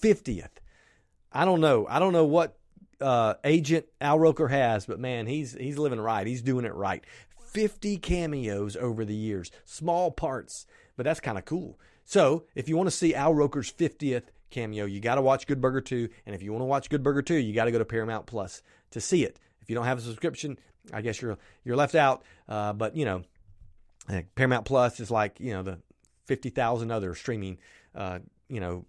50th. 0.00 0.48
I 1.32 1.44
don't 1.44 1.60
know. 1.60 1.86
I 1.88 1.98
don't 1.98 2.12
know 2.12 2.24
what 2.24 2.58
uh, 3.00 3.34
agent 3.44 3.86
Al 4.00 4.18
Roker 4.18 4.48
has, 4.48 4.86
but 4.86 5.00
man, 5.00 5.26
he's 5.26 5.52
he's 5.52 5.78
living 5.78 6.00
right. 6.00 6.26
He's 6.26 6.42
doing 6.42 6.64
it 6.64 6.74
right. 6.74 7.04
50 7.52 7.98
cameos 7.98 8.76
over 8.76 9.04
the 9.04 9.14
years, 9.14 9.50
small 9.64 10.10
parts, 10.10 10.66
but 10.96 11.04
that's 11.04 11.20
kind 11.20 11.36
of 11.36 11.44
cool. 11.44 11.78
So, 12.04 12.44
if 12.54 12.68
you 12.68 12.76
want 12.76 12.88
to 12.88 12.96
see 12.96 13.14
Al 13.14 13.34
Roker's 13.34 13.70
50th 13.70 14.24
cameo, 14.50 14.86
you 14.86 15.00
got 15.00 15.16
to 15.16 15.22
watch 15.22 15.46
Good 15.46 15.60
Burger 15.60 15.80
2. 15.80 16.08
And 16.26 16.34
if 16.34 16.42
you 16.42 16.52
want 16.52 16.62
to 16.62 16.66
watch 16.66 16.90
Good 16.90 17.02
Burger 17.02 17.22
2, 17.22 17.34
you 17.34 17.54
got 17.54 17.66
to 17.66 17.70
go 17.70 17.78
to 17.78 17.84
Paramount 17.84 18.26
Plus 18.26 18.62
to 18.90 19.00
see 19.00 19.24
it. 19.24 19.38
If 19.60 19.68
you 19.68 19.76
don't 19.76 19.84
have 19.84 19.98
a 19.98 20.02
subscription, 20.02 20.58
I 20.92 21.02
guess 21.02 21.20
you're 21.20 21.38
you're 21.64 21.76
left 21.76 21.94
out. 21.94 22.22
Uh, 22.48 22.72
but 22.72 22.96
you 22.96 23.04
know, 23.04 23.22
Paramount 24.34 24.64
Plus 24.64 25.00
is 25.00 25.10
like 25.10 25.38
you 25.40 25.52
know 25.52 25.62
the 25.62 25.78
50,000 26.26 26.90
other 26.90 27.14
streaming, 27.14 27.58
uh, 27.94 28.20
you 28.48 28.60
know, 28.60 28.86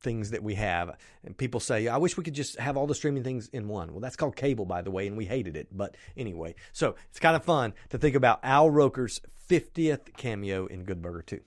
things 0.00 0.30
that 0.30 0.42
we 0.42 0.54
have. 0.56 0.96
And 1.24 1.36
people 1.36 1.60
say, 1.60 1.88
I 1.88 1.96
wish 1.96 2.16
we 2.16 2.24
could 2.24 2.34
just 2.34 2.58
have 2.58 2.76
all 2.76 2.86
the 2.86 2.94
streaming 2.94 3.22
things 3.22 3.48
in 3.48 3.68
one. 3.68 3.92
Well, 3.92 4.00
that's 4.00 4.16
called 4.16 4.36
cable, 4.36 4.64
by 4.66 4.82
the 4.82 4.90
way, 4.90 5.06
and 5.06 5.16
we 5.16 5.24
hated 5.24 5.56
it. 5.56 5.68
But 5.70 5.96
anyway, 6.16 6.54
so 6.72 6.96
it's 7.10 7.20
kind 7.20 7.36
of 7.36 7.44
fun 7.44 7.72
to 7.90 7.98
think 7.98 8.16
about 8.16 8.40
Al 8.42 8.68
Roker's 8.68 9.20
50th 9.48 10.16
cameo 10.16 10.66
in 10.66 10.84
Good 10.84 11.00
Burger 11.00 11.22
2. 11.22 11.40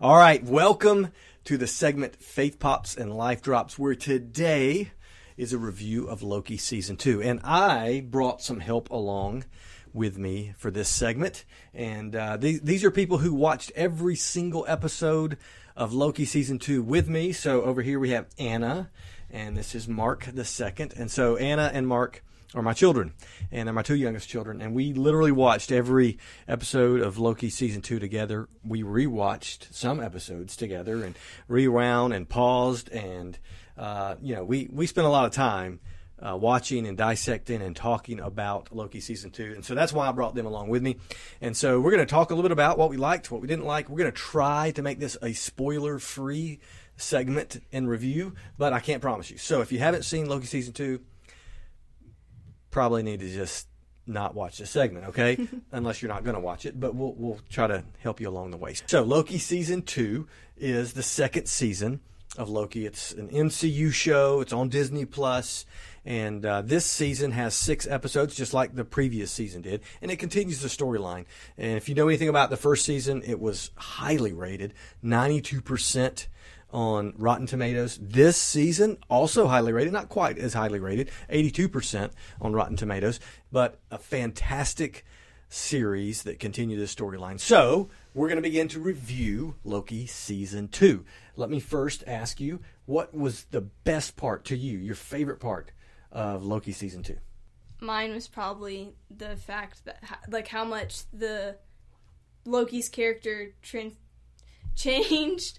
All 0.00 0.16
right, 0.16 0.42
welcome 0.42 1.10
to 1.44 1.56
the 1.56 1.66
segment 1.66 2.16
Faith 2.16 2.58
Pops 2.58 2.96
and 2.96 3.14
Life 3.14 3.42
Drops, 3.42 3.78
where 3.78 3.94
today 3.94 4.92
is 5.36 5.52
a 5.52 5.58
review 5.58 6.06
of 6.06 6.22
Loki 6.22 6.56
Season 6.56 6.96
2. 6.96 7.22
And 7.22 7.40
I 7.42 8.04
brought 8.08 8.42
some 8.42 8.60
help 8.60 8.90
along 8.90 9.44
with 9.92 10.18
me 10.18 10.54
for 10.56 10.70
this 10.70 10.88
segment. 10.88 11.44
And 11.74 12.14
uh, 12.16 12.36
these, 12.36 12.60
these 12.60 12.84
are 12.84 12.90
people 12.90 13.18
who 13.18 13.34
watched 13.34 13.72
every 13.74 14.16
single 14.16 14.64
episode 14.68 15.36
of 15.76 15.92
Loki 15.92 16.24
season 16.24 16.58
two 16.58 16.82
with 16.82 17.08
me. 17.08 17.32
So 17.32 17.62
over 17.62 17.82
here 17.82 17.98
we 17.98 18.10
have 18.10 18.26
Anna, 18.38 18.90
and 19.30 19.56
this 19.56 19.74
is 19.74 19.88
Mark 19.88 20.28
the 20.32 20.44
second. 20.44 20.94
And 20.96 21.10
so 21.10 21.36
Anna 21.36 21.70
and 21.72 21.86
Mark 21.86 22.22
are 22.54 22.62
my 22.62 22.74
children, 22.74 23.14
and 23.50 23.66
they're 23.66 23.72
my 23.72 23.82
two 23.82 23.96
youngest 23.96 24.28
children. 24.28 24.60
And 24.60 24.74
we 24.74 24.92
literally 24.92 25.32
watched 25.32 25.72
every 25.72 26.18
episode 26.46 27.00
of 27.00 27.18
Loki 27.18 27.48
season 27.48 27.80
two 27.80 27.98
together. 27.98 28.48
We 28.62 28.82
rewatched 28.82 29.72
some 29.72 30.00
episodes 30.00 30.56
together 30.56 31.02
and 31.02 31.14
rewound 31.48 32.12
and 32.12 32.28
paused, 32.28 32.90
and 32.90 33.38
uh, 33.82 34.14
you 34.22 34.34
know 34.36 34.44
we 34.44 34.68
we 34.72 34.86
spent 34.86 35.06
a 35.06 35.10
lot 35.10 35.24
of 35.24 35.32
time 35.32 35.80
uh, 36.24 36.36
watching 36.36 36.86
and 36.86 36.96
dissecting 36.96 37.60
and 37.60 37.74
talking 37.74 38.20
about 38.20 38.72
Loki 38.72 39.00
season 39.00 39.32
two. 39.32 39.52
And 39.56 39.64
so 39.64 39.74
that's 39.74 39.92
why 39.92 40.08
I 40.08 40.12
brought 40.12 40.36
them 40.36 40.46
along 40.46 40.68
with 40.68 40.80
me. 40.80 40.98
And 41.40 41.56
so 41.56 41.80
we're 41.80 41.90
going 41.90 42.06
to 42.06 42.10
talk 42.10 42.30
a 42.30 42.34
little 42.34 42.48
bit 42.48 42.52
about 42.52 42.78
what 42.78 42.90
we 42.90 42.96
liked, 42.96 43.32
what 43.32 43.40
we 43.40 43.48
didn't 43.48 43.64
like. 43.64 43.88
We're 43.88 43.98
going 43.98 44.12
to 44.12 44.16
try 44.16 44.70
to 44.72 44.82
make 44.82 45.00
this 45.00 45.16
a 45.20 45.32
spoiler 45.32 45.98
free 45.98 46.60
segment 46.96 47.60
and 47.72 47.88
review, 47.88 48.34
but 48.56 48.72
I 48.72 48.78
can't 48.78 49.02
promise 49.02 49.32
you. 49.32 49.38
So 49.38 49.62
if 49.62 49.72
you 49.72 49.80
haven't 49.80 50.04
seen 50.04 50.28
Loki 50.28 50.46
season 50.46 50.74
two, 50.74 51.00
probably 52.70 53.02
need 53.02 53.18
to 53.18 53.28
just 53.28 53.66
not 54.06 54.36
watch 54.36 54.58
the 54.58 54.66
segment, 54.66 55.06
okay? 55.06 55.36
Unless 55.72 56.02
you're 56.02 56.12
not 56.12 56.22
going 56.22 56.34
to 56.34 56.40
watch 56.40 56.66
it, 56.66 56.78
but 56.78 56.94
we'll 56.94 57.14
we'll 57.14 57.40
try 57.50 57.66
to 57.66 57.82
help 57.98 58.20
you 58.20 58.28
along 58.28 58.52
the 58.52 58.56
way. 58.56 58.74
So 58.86 59.02
Loki 59.02 59.38
season 59.38 59.82
2 59.82 60.28
is 60.56 60.92
the 60.92 61.02
second 61.02 61.46
season 61.46 62.00
of 62.36 62.48
Loki. 62.48 62.86
It's 62.86 63.12
an 63.12 63.28
MCU 63.28 63.92
show. 63.92 64.40
It's 64.40 64.52
on 64.52 64.68
Disney 64.68 65.06
And 66.04 66.44
uh, 66.44 66.62
this 66.62 66.84
season 66.84 67.32
has 67.32 67.54
six 67.54 67.86
episodes, 67.86 68.34
just 68.34 68.54
like 68.54 68.74
the 68.74 68.84
previous 68.84 69.30
season 69.30 69.62
did, 69.62 69.82
and 70.00 70.10
it 70.10 70.18
continues 70.18 70.60
the 70.60 70.68
storyline. 70.68 71.26
And 71.56 71.76
if 71.76 71.88
you 71.88 71.94
know 71.94 72.08
anything 72.08 72.28
about 72.28 72.50
the 72.50 72.56
first 72.56 72.84
season, 72.84 73.22
it 73.24 73.38
was 73.38 73.70
highly 73.76 74.32
rated, 74.32 74.74
92% 75.04 76.26
on 76.72 77.14
Rotten 77.16 77.46
Tomatoes. 77.46 77.98
This 78.02 78.36
season, 78.36 78.96
also 79.08 79.46
highly 79.46 79.72
rated, 79.72 79.92
not 79.92 80.08
quite 80.08 80.38
as 80.38 80.54
highly 80.54 80.80
rated, 80.80 81.10
82% 81.30 82.10
on 82.40 82.52
Rotten 82.52 82.76
Tomatoes, 82.76 83.20
but 83.52 83.78
a 83.90 83.98
fantastic 83.98 85.04
series 85.48 86.22
that 86.22 86.40
continue 86.40 86.78
the 86.78 86.86
storyline. 86.86 87.38
So, 87.38 87.90
we're 88.14 88.28
going 88.28 88.36
to 88.36 88.42
begin 88.42 88.68
to 88.68 88.80
review 88.80 89.54
Loki 89.64 90.06
season 90.06 90.68
two. 90.68 91.04
Let 91.36 91.50
me 91.50 91.60
first 91.60 92.04
ask 92.06 92.40
you, 92.40 92.60
what 92.86 93.14
was 93.14 93.44
the 93.44 93.62
best 93.62 94.16
part 94.16 94.44
to 94.46 94.56
you, 94.56 94.78
your 94.78 94.94
favorite 94.94 95.40
part 95.40 95.72
of 96.10 96.44
Loki 96.44 96.72
season 96.72 97.02
two? 97.02 97.18
Mine 97.80 98.12
was 98.12 98.28
probably 98.28 98.94
the 99.10 99.36
fact 99.36 99.84
that, 99.86 100.02
like, 100.28 100.48
how 100.48 100.64
much 100.64 101.04
the 101.12 101.56
Loki's 102.44 102.88
character 102.88 103.54
changed 104.74 105.58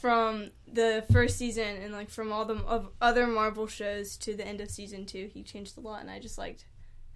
from 0.00 0.50
the 0.66 1.04
first 1.12 1.38
season 1.38 1.76
and 1.76 1.92
like 1.92 2.10
from 2.10 2.32
all 2.32 2.44
the 2.44 2.88
other 3.00 3.26
Marvel 3.26 3.66
shows 3.68 4.16
to 4.16 4.34
the 4.34 4.46
end 4.46 4.60
of 4.60 4.70
season 4.70 5.06
two. 5.06 5.30
He 5.32 5.42
changed 5.42 5.78
a 5.78 5.80
lot, 5.80 6.00
and 6.00 6.10
I 6.10 6.18
just 6.18 6.38
liked 6.38 6.64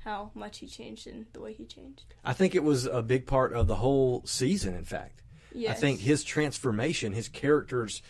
how 0.06 0.30
much 0.36 0.58
he 0.58 0.68
changed 0.68 1.08
and 1.08 1.26
the 1.32 1.40
way 1.40 1.52
he 1.52 1.64
changed. 1.66 2.04
I 2.24 2.32
think 2.32 2.54
it 2.54 2.62
was 2.62 2.86
a 2.86 3.02
big 3.02 3.26
part 3.26 3.52
of 3.52 3.66
the 3.66 3.74
whole 3.74 4.22
season. 4.24 4.74
In 4.74 4.84
fact, 4.84 5.20
Yes. 5.52 5.76
I 5.76 5.80
think 5.80 6.00
his 6.00 6.22
transformation, 6.22 7.12
his 7.12 7.28
character's, 7.28 8.02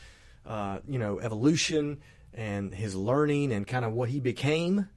uh, 0.44 0.80
you 0.86 0.98
know, 0.98 1.20
evolution 1.20 2.00
and 2.34 2.74
his 2.74 2.94
learning 2.94 3.50
and 3.52 3.66
kind 3.66 3.84
of 3.84 3.92
what 3.94 4.08
he 4.10 4.20
became, 4.20 4.88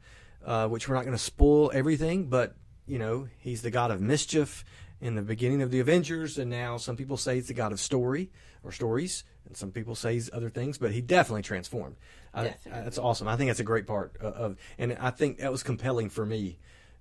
uh, 0.43 0.67
which 0.67 0.89
we're 0.89 0.95
not 0.95 1.05
going 1.05 1.15
to 1.15 1.23
spoil 1.23 1.71
everything, 1.73 2.25
but 2.27 2.55
you 2.85 2.97
know, 2.99 3.27
he's 3.37 3.61
the 3.61 3.69
god 3.71 3.91
of 3.91 4.01
mischief 4.01 4.65
in 4.99 5.15
the 5.15 5.21
beginning 5.21 5.61
of 5.61 5.69
the 5.71 5.79
Avengers, 5.79 6.37
and 6.37 6.49
now 6.49 6.75
some 6.75 6.97
people 6.97 7.15
say 7.17 7.35
he's 7.35 7.47
the 7.47 7.53
god 7.53 7.71
of 7.71 7.79
story 7.79 8.29
or 8.63 8.71
stories, 8.73 9.23
and 9.45 9.55
some 9.55 9.71
people 9.71 9.95
say 9.95 10.13
he's 10.15 10.29
other 10.33 10.49
things, 10.49 10.77
but 10.77 10.91
he 10.91 10.99
definitely 11.01 11.43
transformed. 11.43 11.95
I- 12.33 12.45
Definitely. 12.45 12.83
that's 12.83 12.97
awesome. 12.97 13.27
I 13.27 13.37
think 13.37 13.49
that's 13.49 13.59
a 13.61 13.63
great 13.63 13.85
part 13.87 14.17
of, 14.19 14.33
of, 14.33 14.57
and 14.77 14.97
I 14.99 15.11
think 15.11 15.37
that 15.37 15.51
was 15.51 15.63
compelling 15.63 16.09
for 16.09 16.25
me 16.25 16.57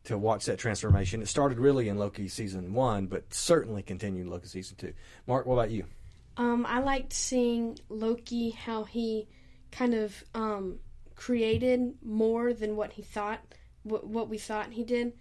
to 0.08 0.18
watch 0.18 0.46
that 0.46 0.58
transformation. 0.58 1.20
It 1.20 1.28
started 1.28 1.58
really 1.58 1.88
in 1.88 1.98
Loki 1.98 2.28
season 2.28 2.72
one, 2.72 3.06
but 3.06 3.32
certainly 3.32 3.82
continued 3.82 4.22
in 4.22 4.30
Loki 4.30 4.48
season 4.48 4.76
two. 4.76 4.94
Mark, 5.26 5.46
what 5.46 5.54
about 5.54 5.70
you? 5.70 5.84
Um, 6.38 6.64
I 6.66 6.80
liked 6.80 7.12
seeing 7.12 7.78
Loki 7.90 8.50
how 8.50 8.84
he 8.84 9.28
kind 9.70 9.94
of 9.94 10.24
um, 10.34 10.78
created 11.14 11.94
more 12.02 12.54
than 12.54 12.74
what 12.74 12.92
he 12.92 13.02
thought, 13.02 13.40
what, 13.82 14.06
what 14.06 14.28
we 14.28 14.38
thought 14.38 14.72
he 14.72 14.82
did. 14.82 15.12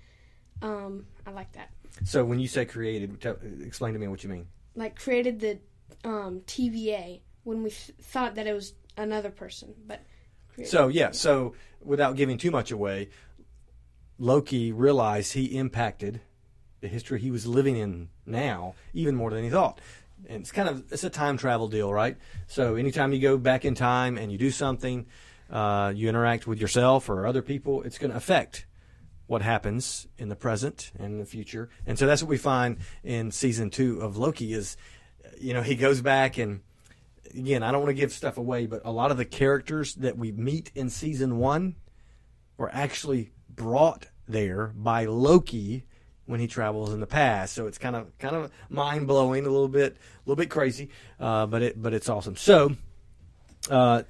Um, 0.61 1.05
I 1.25 1.31
like 1.31 1.51
that. 1.53 1.69
So 2.05 2.23
when 2.23 2.39
you 2.39 2.47
say 2.47 2.65
created, 2.65 3.25
explain 3.61 3.93
to 3.93 3.99
me 3.99 4.07
what 4.07 4.23
you 4.23 4.29
mean. 4.29 4.47
Like 4.75 4.97
created 4.97 5.39
the 5.39 5.59
um, 6.05 6.41
TVA 6.47 7.19
when 7.43 7.61
we 7.61 7.71
th- 7.71 7.91
thought 8.01 8.35
that 8.35 8.47
it 8.47 8.53
was 8.53 8.73
another 8.95 9.31
person, 9.31 9.73
but 9.85 10.01
created 10.53 10.71
So 10.71 10.87
yeah, 10.87 11.11
so 11.11 11.55
without 11.81 12.15
giving 12.15 12.37
too 12.37 12.51
much 12.51 12.71
away, 12.71 13.09
Loki 14.19 14.71
realized 14.71 15.33
he 15.33 15.45
impacted 15.57 16.21
the 16.81 16.87
history 16.87 17.19
he 17.19 17.31
was 17.31 17.45
living 17.45 17.77
in 17.77 18.09
now 18.25 18.75
even 18.93 19.15
more 19.15 19.31
than 19.31 19.43
he 19.43 19.49
thought. 19.49 19.79
and 20.27 20.41
it's 20.41 20.51
kind 20.51 20.69
of 20.69 20.91
it's 20.91 21.03
a 21.03 21.09
time 21.09 21.37
travel 21.37 21.67
deal, 21.67 21.93
right? 21.93 22.17
So 22.47 22.75
anytime 22.75 23.13
you 23.13 23.19
go 23.19 23.37
back 23.37 23.65
in 23.65 23.75
time 23.75 24.17
and 24.17 24.31
you 24.31 24.37
do 24.37 24.51
something, 24.51 25.05
uh, 25.49 25.93
you 25.95 26.09
interact 26.09 26.47
with 26.47 26.59
yourself 26.59 27.09
or 27.09 27.25
other 27.25 27.41
people, 27.41 27.83
it's 27.83 27.97
going 27.97 28.11
to 28.11 28.17
affect 28.17 28.65
what 29.27 29.41
happens 29.41 30.07
in 30.17 30.29
the 30.29 30.35
present 30.35 30.91
and 30.97 31.19
the 31.19 31.25
future. 31.25 31.69
And 31.85 31.99
so 31.99 32.05
that's 32.05 32.21
what 32.21 32.29
we 32.29 32.37
find 32.37 32.77
in 33.03 33.31
season 33.31 33.69
two 33.69 33.99
of 33.99 34.17
Loki 34.17 34.53
is, 34.53 34.77
you 35.39 35.53
know, 35.53 35.61
he 35.61 35.75
goes 35.75 36.01
back 36.01 36.37
and 36.37 36.61
again, 37.35 37.61
I 37.61 37.71
don't 37.71 37.81
want 37.81 37.95
to 37.95 37.99
give 37.99 38.13
stuff 38.13 38.37
away, 38.37 38.65
but 38.67 38.81
a 38.85 38.91
lot 38.91 39.11
of 39.11 39.17
the 39.17 39.25
characters 39.25 39.95
that 39.95 40.17
we 40.17 40.31
meet 40.31 40.71
in 40.75 40.89
season 40.89 41.37
one 41.37 41.75
were 42.57 42.73
actually 42.73 43.31
brought 43.57 44.07
there 44.27 44.67
by 44.67 45.03
Loki 45.03 45.83
when 46.25 46.39
he 46.39 46.47
travels 46.47 46.93
in 46.93 47.01
the 47.01 47.07
past. 47.07 47.53
So 47.53 47.67
it's 47.67 47.77
kind 47.77 47.95
of 47.95 48.17
kind 48.19 48.35
of 48.35 48.51
mind 48.69 49.07
blowing, 49.07 49.45
a 49.45 49.49
little 49.49 49.67
bit, 49.67 49.97
a 49.97 50.29
little 50.29 50.37
bit 50.37 50.49
crazy, 50.49 50.89
uh, 51.19 51.45
but 51.47 51.61
it 51.61 51.81
but 51.81 51.93
it's 51.93 52.07
awesome. 52.07 52.37
So. 52.37 52.75
Uh, 53.69 54.03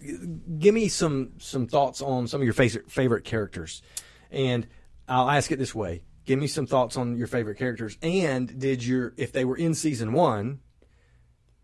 give 0.60 0.76
me 0.76 0.88
some 0.88 1.32
some 1.40 1.66
thoughts 1.66 2.00
on 2.00 2.28
some 2.28 2.42
of 2.42 2.46
your 2.46 2.54
favorite 2.54 2.92
favorite 2.92 3.24
characters, 3.24 3.82
and 4.30 4.68
I'll 5.08 5.32
ask 5.32 5.52
it 5.52 5.58
this 5.58 5.74
way: 5.74 6.04
Give 6.26 6.38
me 6.38 6.46
some 6.46 6.68
thoughts 6.68 6.96
on 6.96 7.18
your 7.18 7.26
favorite 7.26 7.56
characters, 7.56 7.98
and 8.04 8.60
did 8.60 8.86
your 8.86 9.14
if 9.18 9.32
they 9.32 9.46
were 9.46 9.56
in 9.56 9.74
season 9.74 10.14
one, 10.14 10.60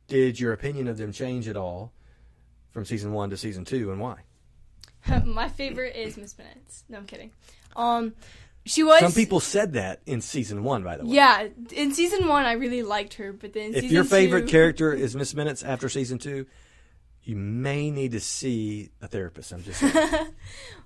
did 0.07 0.39
your 0.39 0.53
opinion 0.53 0.87
of 0.87 0.97
them 0.97 1.11
change 1.11 1.47
at 1.47 1.57
all 1.57 1.93
from 2.71 2.85
season 2.85 3.11
one 3.11 3.29
to 3.29 3.37
season 3.37 3.65
two, 3.65 3.91
and 3.91 3.99
why? 3.99 4.21
My 5.25 5.49
favorite 5.49 5.95
is 5.95 6.17
Miss 6.17 6.37
Minutes. 6.37 6.85
No, 6.87 6.97
I'm 6.97 7.05
kidding. 7.05 7.31
Um, 7.75 8.13
she 8.65 8.83
was. 8.83 8.99
Some 8.99 9.11
people 9.11 9.39
said 9.39 9.73
that 9.73 10.01
in 10.05 10.21
season 10.21 10.63
one, 10.63 10.83
by 10.83 10.97
the 10.97 11.05
way. 11.05 11.15
Yeah, 11.15 11.47
in 11.71 11.93
season 11.93 12.27
one, 12.27 12.45
I 12.45 12.53
really 12.53 12.81
liked 12.83 13.15
her, 13.15 13.33
but 13.33 13.53
then 13.53 13.71
If 13.73 13.81
season 13.81 13.89
your 13.89 14.03
favorite 14.03 14.41
two, 14.41 14.47
character 14.47 14.93
is 14.93 15.15
Miss 15.15 15.33
Minutes 15.35 15.63
after 15.63 15.89
season 15.89 16.17
two, 16.17 16.45
you 17.23 17.35
may 17.35 17.91
need 17.91 18.11
to 18.11 18.19
see 18.19 18.91
a 19.01 19.07
therapist. 19.07 19.51
I'm 19.51 19.63
just. 19.63 19.83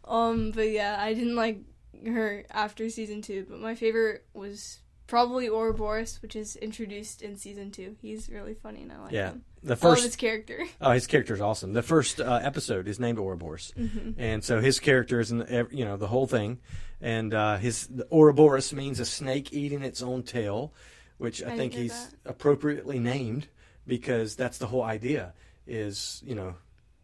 Um, 0.06 0.51
but 0.51 0.70
yeah, 0.70 0.96
I 0.98 1.13
didn't 1.13 1.36
like 1.36 1.60
her 2.06 2.46
after 2.50 2.89
season 2.89 3.22
two. 3.22 3.46
But 3.50 3.60
my 3.60 3.75
favorite 3.75 4.25
was 4.34 4.79
probably 5.08 5.50
Ouroboros, 5.50 6.22
which 6.22 6.36
is 6.36 6.56
introduced 6.58 7.22
in 7.22 7.38
season 7.38 7.72
two. 7.72 7.96
He's 8.02 8.30
really 8.30 8.54
funny, 8.54 8.84
and 8.84 8.92
I 8.92 9.00
like 9.00 9.12
yeah. 9.12 9.32
him. 9.32 9.44
The 9.64 9.70
I 9.70 9.72
love 9.72 9.80
first 9.80 10.04
his 10.04 10.16
character. 10.16 10.66
Oh, 10.82 10.92
his 10.92 11.08
character 11.08 11.34
is 11.34 11.42
awesome. 11.42 11.74
The 11.74 11.82
first 11.82 12.22
uh, 12.22 12.40
episode 12.44 12.88
is 12.88 13.00
named 13.00 13.18
Ouroboros, 13.18 13.74
and 14.18 14.44
so 14.44 14.62
his 14.62 14.80
character 14.80 15.20
is 15.20 15.32
in 15.32 15.40
the, 15.40 15.68
you 15.72 15.86
know 15.86 15.98
the 15.98 16.08
whole 16.08 16.28
thing, 16.28 16.60
and 17.02 17.34
uh, 17.34 17.58
his 17.58 17.88
the 17.88 18.08
Ouroboros 18.12 18.72
means 18.74 19.00
a 19.00 19.06
snake 19.06 19.54
eating 19.54 19.82
its 19.82 20.02
own 20.02 20.24
tail, 20.24 20.74
which 21.18 21.42
I, 21.44 21.52
I 21.52 21.58
think 21.58 21.74
he's 21.74 22.16
appropriately 22.26 23.00
named 23.00 23.48
because 23.88 24.36
that's 24.36 24.58
the 24.58 24.68
whole 24.68 24.84
idea. 24.84 25.34
Is 25.66 26.22
you 26.26 26.36
know 26.36 26.56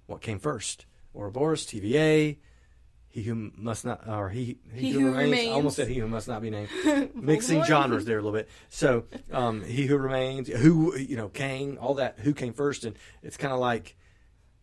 what 0.06 0.22
came 0.22 0.40
first? 0.40 0.86
Ouroboros, 1.16 1.66
TVA. 1.66 2.38
He 3.14 3.22
who 3.22 3.52
must 3.56 3.86
not, 3.86 4.08
or 4.10 4.30
he, 4.30 4.58
he, 4.74 4.88
He 4.88 4.92
who, 4.94 5.02
who 5.02 5.06
remains. 5.12 5.18
I 5.20 5.22
remains. 5.22 5.54
almost 5.56 5.76
said 5.76 5.88
he 5.88 6.00
who 6.00 6.08
must 6.08 6.28
not 6.28 6.42
be 6.42 6.50
named. 6.50 6.70
Mixing 7.14 7.64
genres 7.64 8.06
there 8.06 8.18
a 8.18 8.22
little 8.24 8.36
bit. 8.36 8.50
So, 8.70 9.04
um, 9.32 9.64
he 9.64 9.86
who 9.86 9.98
remains, 9.98 10.48
who 10.48 10.98
you 10.98 11.16
know, 11.16 11.30
Kang, 11.30 11.78
all 11.78 11.94
that. 11.94 12.18
Who 12.22 12.34
came 12.34 12.54
first, 12.54 12.86
and 12.86 12.98
it's 13.22 13.38
kind 13.38 13.54
of 13.54 13.60
like 13.60 13.96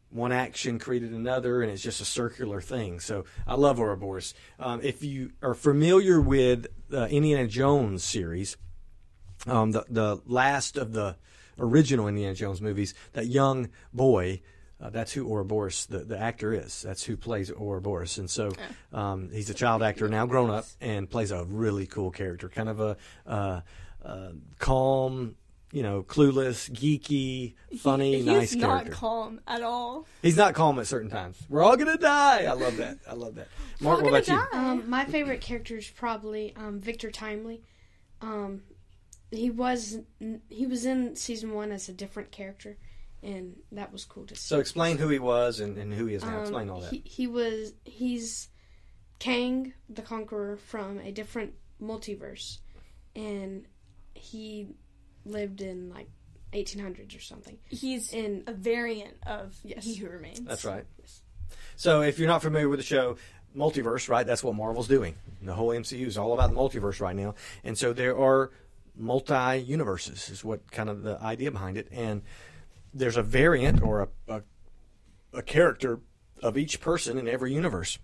one 0.09 0.33
action 0.33 0.81
created 0.81 1.13
another, 1.13 1.63
and 1.63 1.71
it's 1.71 1.81
just 1.81 2.01
a 2.01 2.05
circular 2.05 2.61
thing. 2.61 2.99
So 2.99 3.25
I 3.47 3.55
love 3.55 3.79
Ouroboros. 3.79 4.35
Um, 4.59 4.81
if 4.83 5.05
you 5.05 5.31
are 5.43 5.55
familiar 5.55 6.21
with 6.21 6.67
the 6.89 7.07
Indiana 7.07 7.47
Jones 7.47 8.03
series, 8.03 8.57
um, 9.47 9.71
the 9.71 9.85
the 9.89 10.23
last 10.27 10.77
of 10.77 10.93
the 10.93 11.15
original 11.57 12.09
Indiana 12.09 12.35
Jones 12.35 12.61
movies, 12.61 12.95
that 13.13 13.29
young 13.29 13.69
boy. 13.93 14.41
Uh, 14.81 14.91
that's 14.91 15.13
who 15.13 15.27
Ouroboros, 15.27 15.87
the, 15.87 15.99
the 15.99 16.19
actor, 16.19 16.55
is. 16.55 16.83
That's 16.83 17.03
who 17.03 17.17
plays 17.17 17.51
Ouroboros. 17.51 18.19
And 18.19 18.31
so 18.31 18.51
um, 18.93 19.31
he's 19.31 19.51
a 19.51 19.55
child 19.55 19.83
actor, 19.83 20.09
now 20.09 20.27
grown 20.27 20.51
up, 20.51 20.65
and 20.81 21.09
plays 21.09 21.31
a 21.31 21.45
really 21.45 21.87
cool 21.87 22.11
character. 22.11 22.49
Kind 22.49 22.69
of 22.69 22.81
a 22.81 22.97
uh, 23.27 23.61
uh, 24.05 24.31
calm, 24.59 25.37
you 25.73 25.83
know, 25.83 26.03
clueless, 26.03 26.71
geeky, 26.71 27.55
funny, 27.79 28.17
He's 28.17 28.27
nice 28.27 28.55
character. 28.55 28.85
He's 28.85 28.91
not 28.91 28.91
calm 28.91 29.41
at 29.47 29.63
all. 29.63 30.07
He's 30.23 30.37
not 30.37 30.55
calm 30.55 30.79
at 30.79 30.87
certain 30.87 31.11
times. 31.11 31.37
We're 31.49 31.63
all 31.63 31.77
gonna 31.77 31.99
die. 31.99 32.45
I 32.45 32.53
love 32.53 32.77
that. 32.79 32.99
I 33.09 33.15
love 33.15 33.35
that. 33.37 33.49
Mark, 33.81 34.03
what 34.03 34.11
gonna 34.11 34.19
about 34.19 34.53
you? 34.53 34.59
Um, 34.59 34.89
my 34.89 35.05
favorite 35.05 35.41
character 35.41 35.77
is 35.77 35.89
probably 35.89 36.55
um, 36.57 36.81
Victor 36.81 37.11
Timely. 37.11 37.63
Um, 38.21 38.63
he 39.31 39.51
was 39.51 39.99
he 40.49 40.67
was 40.67 40.85
in 40.85 41.17
season 41.17 41.53
one 41.53 41.71
as 41.71 41.89
a 41.89 41.93
different 41.93 42.33
character, 42.33 42.79
and 43.23 43.57
that 43.73 43.93
was 43.93 44.05
cool 44.05 44.27
to 44.27 44.35
see. 44.35 44.49
So 44.49 44.59
explain 44.59 44.97
who 44.97 45.09
he 45.09 45.19
was 45.19 45.61
and, 45.61 45.77
and 45.79 45.93
who 45.93 46.07
he 46.07 46.15
is 46.15 46.25
now. 46.25 46.37
Um, 46.37 46.41
explain 46.41 46.71
all 46.71 46.81
that. 46.81 46.91
He, 46.91 47.03
he 47.05 47.27
was 47.27 47.75
he's 47.85 48.49
Kang 49.19 49.75
the 49.89 50.03
Conqueror 50.03 50.57
from 50.57 50.99
a 51.01 51.13
different 51.13 51.55
multiverse, 51.81 52.59
and 53.15 53.67
he 54.15 54.69
lived 55.25 55.61
in 55.61 55.91
like 55.91 56.09
1800s 56.53 57.17
or 57.17 57.21
something. 57.21 57.59
He's 57.69 58.13
in 58.13 58.45
a 58.47 58.53
variant 58.53 59.17
of 59.27 59.57
Yes. 59.63 59.85
He 59.85 59.95
Who 59.97 60.09
Remains. 60.09 60.41
That's 60.41 60.65
right. 60.65 60.85
So 61.77 62.03
if 62.03 62.19
you're 62.19 62.29
not 62.29 62.43
familiar 62.43 62.69
with 62.69 62.79
the 62.79 62.85
show, 62.85 63.17
multiverse, 63.57 64.09
right? 64.09 64.27
That's 64.27 64.45
what 64.45 64.55
Marvel's 64.55 64.89
doing. 64.89 65.17
The 65.43 65.55
whole 65.55 65.69
MCU 65.69 66.07
is 66.07 66.19
all 66.19 66.33
about 66.33 66.51
the 66.51 66.57
multiverse 66.57 67.01
right 67.01 67.17
now, 67.17 67.35
and 67.65 67.77
so 67.77 67.93
there 67.93 68.19
are 68.19 68.51
multi 68.97 69.59
universes. 69.59 70.29
Is 70.31 70.45
what 70.45 70.71
kind 70.71 70.89
of 70.89 71.03
the 71.03 71.21
idea 71.23 71.51
behind 71.51 71.77
it, 71.77 71.89
and 71.91 72.23
there's 72.93 73.17
a 73.17 73.23
variant 73.23 73.83
or 73.83 74.03
a, 74.03 74.09
a 74.35 74.43
a 75.33 75.43
character 75.43 76.01
of 76.43 76.59
each 76.59 76.81
person 76.81 77.19
in 77.19 77.29
every 77.29 77.53
universe. 77.53 77.99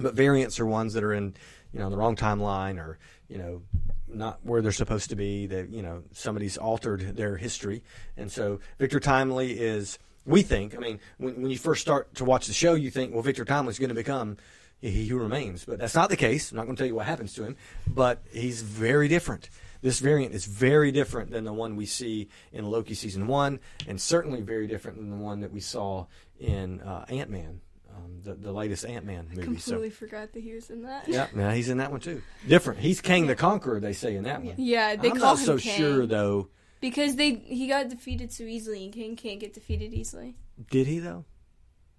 But 0.00 0.14
variants 0.14 0.58
are 0.58 0.66
ones 0.66 0.94
that 0.94 1.04
are 1.04 1.12
in, 1.12 1.34
you 1.72 1.78
know, 1.78 1.90
the 1.90 1.96
wrong 1.96 2.16
timeline 2.16 2.78
or, 2.78 2.98
you 3.28 3.36
know, 3.36 3.62
not 4.08 4.40
where 4.42 4.62
they're 4.62 4.72
supposed 4.72 5.10
to 5.10 5.16
be. 5.16 5.46
That 5.46 5.70
you 5.70 5.82
know 5.82 6.02
somebody's 6.12 6.58
altered 6.58 7.16
their 7.16 7.36
history, 7.36 7.82
and 8.16 8.30
so 8.30 8.60
Victor 8.78 9.00
Timely 9.00 9.52
is. 9.52 9.98
We 10.24 10.42
think. 10.42 10.76
I 10.76 10.78
mean, 10.78 11.00
when, 11.18 11.42
when 11.42 11.50
you 11.50 11.58
first 11.58 11.80
start 11.80 12.14
to 12.14 12.24
watch 12.24 12.46
the 12.46 12.52
show, 12.52 12.74
you 12.74 12.92
think, 12.92 13.12
well, 13.12 13.22
Victor 13.24 13.44
Timely 13.44 13.70
is 13.70 13.80
going 13.80 13.88
to 13.88 13.94
become 13.94 14.36
he 14.80 15.08
who 15.08 15.18
remains, 15.18 15.64
but 15.64 15.80
that's 15.80 15.96
not 15.96 16.10
the 16.10 16.16
case. 16.16 16.52
I'm 16.52 16.58
not 16.58 16.64
going 16.64 16.76
to 16.76 16.80
tell 16.80 16.86
you 16.86 16.94
what 16.94 17.06
happens 17.06 17.34
to 17.34 17.44
him, 17.44 17.56
but 17.88 18.22
he's 18.32 18.62
very 18.62 19.08
different. 19.08 19.48
This 19.82 19.98
variant 19.98 20.32
is 20.34 20.46
very 20.46 20.92
different 20.92 21.30
than 21.30 21.44
the 21.44 21.52
one 21.52 21.76
we 21.76 21.86
see 21.86 22.28
in 22.52 22.64
Loki 22.70 22.94
season 22.94 23.26
one, 23.26 23.60
and 23.88 24.00
certainly 24.00 24.40
very 24.40 24.66
different 24.66 24.96
than 24.98 25.10
the 25.10 25.16
one 25.16 25.40
that 25.40 25.52
we 25.52 25.60
saw 25.60 26.06
in 26.38 26.80
uh, 26.80 27.04
Ant 27.08 27.30
Man, 27.30 27.60
um, 27.94 28.20
the, 28.22 28.34
the 28.34 28.52
latest 28.52 28.84
Ant 28.86 29.04
Man 29.04 29.26
movie. 29.34 29.58
So 29.58 29.72
Completely 29.72 29.90
forgot 29.90 30.32
that 30.32 30.42
he 30.42 30.52
was 30.54 30.70
in 30.70 30.82
that. 30.84 31.08
yeah, 31.08 31.26
yeah, 31.36 31.52
he's 31.52 31.68
in 31.68 31.78
that 31.78 31.90
one 31.90 32.00
too. 32.00 32.22
Different. 32.48 32.80
He's 32.80 33.00
Kang 33.00 33.26
the 33.26 33.34
Conqueror. 33.34 33.80
They 33.80 33.92
say 33.92 34.14
in 34.16 34.24
that 34.24 34.42
one. 34.42 34.54
Yeah, 34.56 34.94
they 34.96 35.10
I'm 35.10 35.16
call 35.16 35.34
not 35.34 35.38
him 35.40 35.44
so 35.46 35.58
Kang. 35.58 35.76
sure 35.78 36.06
though. 36.06 36.48
because 36.80 37.16
they 37.16 37.34
he 37.34 37.66
got 37.66 37.88
defeated 37.88 38.32
so 38.32 38.44
easily, 38.44 38.84
and 38.84 38.92
King 38.92 39.16
can't 39.16 39.40
get 39.40 39.52
defeated 39.52 39.92
easily. 39.92 40.36
Did 40.70 40.86
he 40.86 41.00
though? 41.00 41.24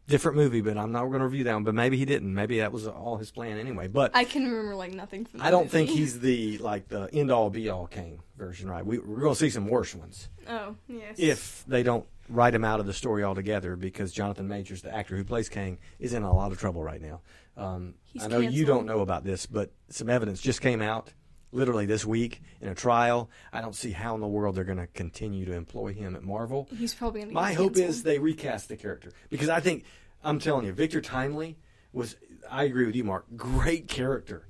Different 0.06 0.36
movie, 0.36 0.60
but 0.60 0.78
I'm 0.78 0.92
not 0.92 1.06
going 1.06 1.20
to 1.20 1.26
review 1.26 1.46
that 1.46 1.54
one. 1.54 1.64
But 1.64 1.76
maybe 1.76 1.96
he 1.98 2.04
didn't. 2.04 2.34
Maybe 2.34 2.60
that 2.60 2.74
was 2.74 2.88
all 2.88 3.16
his 3.18 3.32
plan 3.32 3.58
anyway. 3.58 3.88
But 3.88 4.12
I 4.14 4.26
can 4.26 4.44
remember 4.44 4.76
like 4.76 4.92
nothing 4.94 5.24
from. 5.26 5.42
I 5.42 5.50
don't 5.50 5.64
movie. 5.66 5.70
think 5.86 5.90
he's 5.92 6.20
the 6.20 6.58
like 6.58 6.90
the 6.90 7.10
end 7.14 7.32
all 7.32 7.50
be 7.50 7.70
all 7.70 7.88
Kang 7.88 8.22
version, 8.38 8.70
right? 8.70 8.86
We, 8.86 9.00
we're 9.00 9.22
going 9.22 9.34
to 9.34 9.40
see 9.40 9.50
some 9.50 9.68
worse 9.68 9.96
ones 9.96 10.28
Oh 10.50 10.76
yes. 10.90 11.16
if 11.18 11.64
they 11.68 11.84
don't 11.84 12.06
write 12.28 12.54
him 12.54 12.66
out 12.66 12.82
of 12.82 12.86
the 12.86 12.92
story 12.94 13.24
altogether. 13.24 13.78
Because 13.78 14.12
Jonathan 14.12 14.48
Majors, 14.50 14.82
the 14.82 14.94
actor 14.94 15.16
who 15.16 15.24
plays 15.24 15.48
Kang, 15.48 15.78
is 16.00 16.14
in 16.14 16.24
a 16.24 16.34
lot 16.34 16.52
of 16.52 16.60
trouble 16.60 16.84
right 16.84 17.02
now. 17.02 17.22
Um, 17.56 17.94
I 18.22 18.28
know 18.28 18.40
you 18.40 18.66
don't 18.66 18.86
know 18.86 19.00
about 19.00 19.24
this, 19.24 19.46
but 19.46 19.72
some 19.90 20.10
evidence 20.10 20.42
just 20.42 20.60
came 20.60 20.82
out 20.82 21.14
literally 21.54 21.86
this 21.86 22.06
week 22.06 22.42
in 22.62 22.68
a 22.70 22.76
trial. 22.76 23.30
I 23.52 23.62
don't 23.62 23.76
see 23.76 23.92
how 23.92 24.16
in 24.16 24.22
the 24.22 24.28
world 24.28 24.56
they're 24.56 24.64
going 24.64 24.80
to 24.80 24.88
continue 24.88 25.46
to 25.46 25.54
employ 25.54 25.94
him 25.94 26.16
at 26.16 26.24
Marvel. 26.24 26.68
he's 26.78 26.94
probably 26.94 27.22
gonna. 27.22 27.34
My 27.34 27.54
hope 27.54 27.76
canceled. 27.76 27.90
is 27.90 28.04
they 28.04 28.20
recast 28.20 28.70
the 28.70 28.76
character 28.76 29.12
because 29.30 29.50
I 29.50 29.60
think 29.60 29.86
I'm 30.24 30.40
telling 30.40 30.66
you, 30.66 30.74
Victor 30.74 31.02
Timely 31.02 31.58
was. 31.92 32.16
I 32.52 32.64
agree 32.64 32.86
with 32.86 32.96
you, 32.96 33.04
Mark. 33.04 33.26
Great 33.38 33.88
character, 33.88 34.48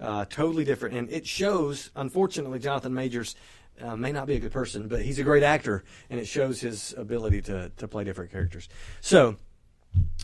uh, 0.00 0.24
totally 0.24 0.64
different, 0.64 0.96
and 0.96 1.10
it 1.10 1.26
shows. 1.26 1.90
Unfortunately, 1.94 2.58
Jonathan 2.58 2.92
Majors 2.92 3.36
uh, 3.80 3.96
may 3.96 4.12
not 4.12 4.26
be 4.26 4.34
a 4.34 4.40
good 4.40 4.52
person, 4.52 4.88
but 4.88 5.02
he's 5.02 5.18
a 5.18 5.22
great 5.22 5.42
actor, 5.42 5.84
and 6.10 6.18
it 6.18 6.26
shows 6.26 6.60
his 6.60 6.94
ability 6.96 7.42
to 7.42 7.70
to 7.76 7.88
play 7.88 8.04
different 8.04 8.30
characters. 8.32 8.68
So. 9.00 9.36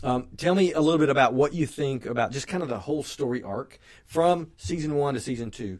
Um, 0.03 0.27
tell 0.35 0.53
me 0.53 0.73
a 0.73 0.81
little 0.81 0.99
bit 0.99 1.07
about 1.09 1.33
what 1.33 1.53
you 1.53 1.65
think 1.65 2.05
about 2.05 2.31
just 2.31 2.47
kind 2.47 2.61
of 2.61 2.67
the 2.67 2.79
whole 2.79 3.03
story 3.03 3.41
arc 3.41 3.79
from 4.05 4.51
season 4.57 4.95
one 4.95 5.13
to 5.13 5.19
season 5.21 5.49
two, 5.49 5.79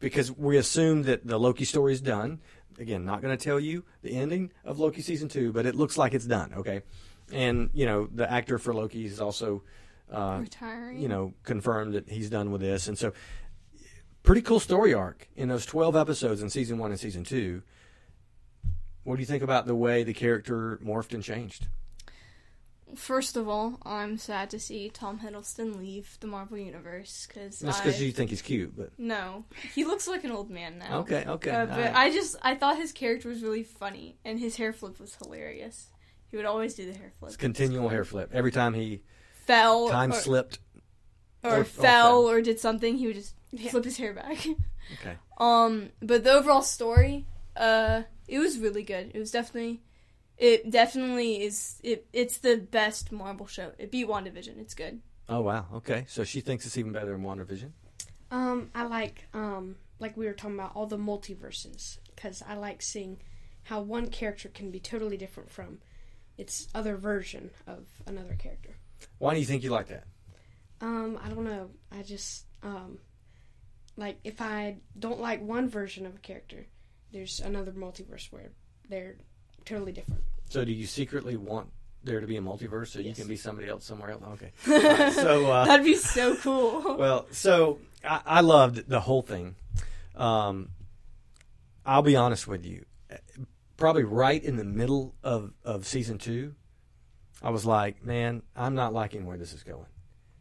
because 0.00 0.32
we 0.32 0.56
assume 0.56 1.02
that 1.02 1.26
the 1.26 1.38
Loki 1.38 1.64
story 1.66 1.92
is 1.92 2.00
done. 2.00 2.40
Again, 2.78 3.04
not 3.04 3.20
going 3.20 3.36
to 3.36 3.44
tell 3.44 3.60
you 3.60 3.84
the 4.00 4.16
ending 4.16 4.50
of 4.64 4.78
Loki 4.78 5.02
season 5.02 5.28
two, 5.28 5.52
but 5.52 5.66
it 5.66 5.74
looks 5.74 5.98
like 5.98 6.14
it's 6.14 6.24
done. 6.24 6.54
Okay, 6.56 6.82
and 7.30 7.68
you 7.74 7.84
know 7.84 8.08
the 8.10 8.30
actor 8.30 8.56
for 8.58 8.72
Loki 8.72 9.04
is 9.04 9.20
also, 9.20 9.62
uh, 10.10 10.38
retiring. 10.40 10.98
you 10.98 11.08
know, 11.08 11.34
confirmed 11.42 11.92
that 11.92 12.08
he's 12.08 12.30
done 12.30 12.50
with 12.52 12.62
this, 12.62 12.88
and 12.88 12.96
so 12.96 13.12
pretty 14.22 14.40
cool 14.40 14.60
story 14.60 14.94
arc 14.94 15.28
in 15.36 15.48
those 15.50 15.66
twelve 15.66 15.94
episodes 15.94 16.42
in 16.42 16.48
season 16.48 16.78
one 16.78 16.90
and 16.90 16.98
season 16.98 17.22
two. 17.22 17.62
what 19.04 19.16
do 19.16 19.20
you 19.20 19.26
think 19.26 19.42
about 19.42 19.66
the 19.66 19.74
way 19.74 20.02
the 20.04 20.14
character 20.14 20.80
morphed 20.82 21.12
and 21.12 21.22
changed? 21.22 21.66
First 22.94 23.36
of 23.36 23.48
all, 23.48 23.78
I'm 23.84 24.18
sad 24.18 24.50
to 24.50 24.58
see 24.58 24.90
Tom 24.90 25.20
Hiddleston 25.20 25.76
leave 25.78 26.16
the 26.20 26.26
Marvel 26.26 26.58
Universe 26.58 27.26
because 27.26 27.58
That's 27.60 27.80
because 27.80 28.00
you 28.02 28.12
think 28.12 28.30
he's 28.30 28.42
cute, 28.42 28.76
but 28.76 28.90
no, 28.98 29.44
he 29.74 29.84
looks 29.84 30.06
like 30.06 30.24
an 30.24 30.30
old 30.30 30.50
man 30.50 30.78
now. 30.78 30.98
okay, 31.00 31.24
okay. 31.26 31.50
Uh, 31.50 31.66
but 31.66 31.74
all 31.78 31.80
right. 31.84 31.94
I 31.94 32.10
just 32.12 32.36
I 32.42 32.54
thought 32.54 32.76
his 32.76 32.92
character 32.92 33.28
was 33.28 33.42
really 33.42 33.62
funny 33.64 34.18
and 34.24 34.38
his 34.38 34.56
hair 34.56 34.72
flip 34.72 35.00
was 35.00 35.14
hilarious. 35.14 35.88
He 36.28 36.36
would 36.36 36.46
always 36.46 36.74
do 36.74 36.90
the 36.90 36.96
hair 36.96 37.12
flip. 37.18 37.28
It's 37.30 37.36
continual 37.36 37.88
hair 37.88 38.04
flip. 38.04 38.30
Every 38.32 38.52
time 38.52 38.74
he 38.74 39.02
Fell 39.46 39.88
time 39.88 40.12
or, 40.12 40.16
slipped. 40.16 40.58
or, 41.42 41.50
or- 41.50 41.60
or 41.60 41.64
fell 41.64 41.82
fell. 41.82 42.28
or 42.30 42.40
did 42.42 42.60
something, 42.60 42.96
he 42.98 43.06
would 43.06 43.16
just 43.16 43.34
Yeah. 43.52 43.70
flip 43.70 43.84
his 43.84 43.96
hair 43.98 44.12
back. 44.12 44.38
Okay. 45.00 45.16
Um, 45.38 45.88
but 46.00 46.22
the 46.22 46.30
overall 46.32 46.62
story, 46.62 47.26
uh, 47.56 48.02
it 48.28 48.38
was 48.38 48.58
really 48.58 48.84
good. 48.84 49.10
It 49.12 49.18
was 49.18 49.32
definitely, 49.32 49.80
it 50.42 50.70
definitely 50.70 51.44
is. 51.44 51.80
It 51.84 52.08
it's 52.12 52.38
the 52.38 52.56
best 52.56 53.12
Marvel 53.12 53.46
show. 53.46 53.70
It 53.78 53.92
beat 53.92 54.08
WandaVision. 54.08 54.58
It's 54.58 54.74
good. 54.74 55.00
Oh 55.28 55.40
wow. 55.40 55.66
Okay. 55.72 56.04
So 56.08 56.24
she 56.24 56.40
thinks 56.40 56.66
it's 56.66 56.76
even 56.76 56.90
better 56.90 57.12
than 57.12 57.22
WandaVision. 57.22 57.70
Um, 58.32 58.70
I 58.74 58.82
like 58.82 59.28
um, 59.32 59.76
like 60.00 60.16
we 60.16 60.26
were 60.26 60.32
talking 60.32 60.58
about 60.58 60.72
all 60.74 60.86
the 60.86 60.98
multiverses 60.98 61.98
because 62.14 62.42
I 62.46 62.54
like 62.54 62.82
seeing 62.82 63.22
how 63.62 63.82
one 63.82 64.08
character 64.08 64.48
can 64.48 64.72
be 64.72 64.80
totally 64.80 65.16
different 65.16 65.48
from 65.48 65.78
its 66.36 66.66
other 66.74 66.96
version 66.96 67.50
of 67.68 67.86
another 68.06 68.34
character. 68.34 68.74
Why 69.18 69.34
do 69.34 69.40
you 69.40 69.46
think 69.46 69.62
you 69.62 69.70
like 69.70 69.88
that? 69.88 70.04
Um, 70.80 71.20
I 71.22 71.28
don't 71.28 71.44
know. 71.44 71.70
I 71.92 72.02
just 72.02 72.46
um, 72.64 72.98
like 73.96 74.18
if 74.24 74.40
I 74.40 74.78
don't 74.98 75.20
like 75.20 75.40
one 75.40 75.68
version 75.68 76.04
of 76.04 76.16
a 76.16 76.18
character, 76.18 76.66
there's 77.12 77.38
another 77.38 77.70
multiverse 77.70 78.32
where 78.32 78.50
they're 78.88 79.18
totally 79.64 79.92
different. 79.92 80.22
So 80.48 80.64
do 80.64 80.72
you 80.72 80.86
secretly 80.86 81.36
want 81.36 81.70
there 82.04 82.20
to 82.20 82.26
be 82.26 82.36
a 82.36 82.40
multiverse 82.40 82.88
so 82.88 82.98
you 82.98 83.14
can 83.14 83.26
be 83.26 83.36
somebody 83.36 83.68
else 83.68 83.84
somewhere 83.84 84.10
else? 84.10 84.22
Okay. 84.34 84.52
All 84.68 84.96
right, 84.98 85.12
so 85.12 85.50
uh, 85.50 85.64
That'd 85.66 85.86
be 85.86 85.94
so 85.94 86.36
cool. 86.36 86.96
well, 86.98 87.26
so 87.30 87.78
I, 88.04 88.20
I 88.26 88.40
loved 88.40 88.88
the 88.88 89.00
whole 89.00 89.22
thing. 89.22 89.54
Um, 90.14 90.70
I'll 91.86 92.02
be 92.02 92.16
honest 92.16 92.46
with 92.46 92.64
you. 92.64 92.84
Probably 93.76 94.04
right 94.04 94.42
in 94.42 94.56
the 94.56 94.64
middle 94.64 95.14
of, 95.24 95.52
of 95.64 95.86
season 95.86 96.18
two, 96.18 96.54
I 97.42 97.50
was 97.50 97.66
like, 97.66 98.04
man, 98.04 98.42
I'm 98.54 98.74
not 98.74 98.92
liking 98.92 99.26
where 99.26 99.36
this 99.36 99.52
is 99.52 99.62
going. 99.62 99.86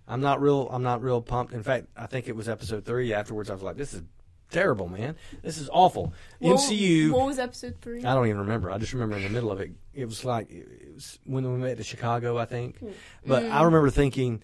I'm 0.08 0.22
not 0.22 0.42
real. 0.42 0.68
I'm 0.70 0.84
not 0.84 1.02
real 1.02 1.22
pumped. 1.22 1.54
In 1.54 1.64
fact, 1.64 1.88
I 1.96 2.06
think 2.06 2.28
it 2.28 2.36
was 2.36 2.50
episode 2.50 2.86
three. 2.86 3.14
Afterwards, 3.14 3.50
I 3.50 3.54
was 3.54 3.64
like, 3.64 3.78
this 3.78 3.94
is 3.94 4.04
terrible, 4.52 4.88
man. 4.88 5.16
This 5.42 5.58
is 5.58 5.70
awful. 5.72 6.14
What- 6.40 6.58
MCU. 6.60 7.12
What 7.12 7.26
was 7.28 7.40
episode 7.40 7.76
three? 7.82 8.04
I 8.06 8.14
don't 8.14 8.28
even 8.28 8.42
remember. 8.42 8.70
I 8.72 8.78
just 8.78 8.94
remember 8.94 9.18
in 9.18 9.24
the 9.24 9.30
middle 9.30 9.52
of 9.52 9.60
it. 9.60 9.72
It 9.94 10.06
was 10.06 10.24
like 10.24 10.50
it 10.52 10.94
was 10.94 11.20
when 11.26 11.52
we 11.52 11.58
met 11.60 11.78
to 11.78 11.84
Chicago, 11.84 12.38
I 12.38 12.46
think. 12.46 12.78
But 13.26 13.44
I 13.46 13.64
remember 13.64 13.90
thinking, 13.90 14.42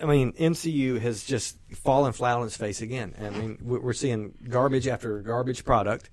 I 0.00 0.06
mean, 0.06 0.32
MCU 0.34 1.00
has 1.00 1.24
just 1.24 1.58
fallen 1.74 2.12
flat 2.12 2.36
on 2.36 2.46
its 2.46 2.56
face 2.56 2.80
again. 2.80 3.14
I 3.20 3.30
mean, 3.30 3.58
we- 3.62 3.78
we're 3.78 3.92
seeing 3.92 4.34
garbage 4.48 4.86
after 4.86 5.20
garbage 5.20 5.64
product, 5.64 6.10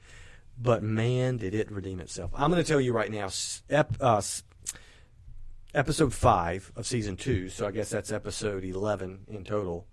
but 0.58 0.82
man, 0.84 1.38
did 1.38 1.54
it 1.54 1.72
redeem 1.72 2.00
itself. 2.00 2.32
I'm 2.36 2.50
going 2.52 2.64
to 2.64 2.68
tell 2.68 2.82
you 2.82 2.92
right 2.94 3.12
now, 3.12 3.30
ep, 3.70 3.96
uh, 4.02 4.22
episode 5.74 6.14
five 6.14 6.72
of 6.76 6.86
season 6.88 7.16
two. 7.18 7.50
So 7.50 7.68
I 7.68 7.72
guess 7.72 7.90
that's 7.90 8.12
episode 8.12 8.64
eleven 8.64 9.26
in 9.28 9.44
total 9.44 9.88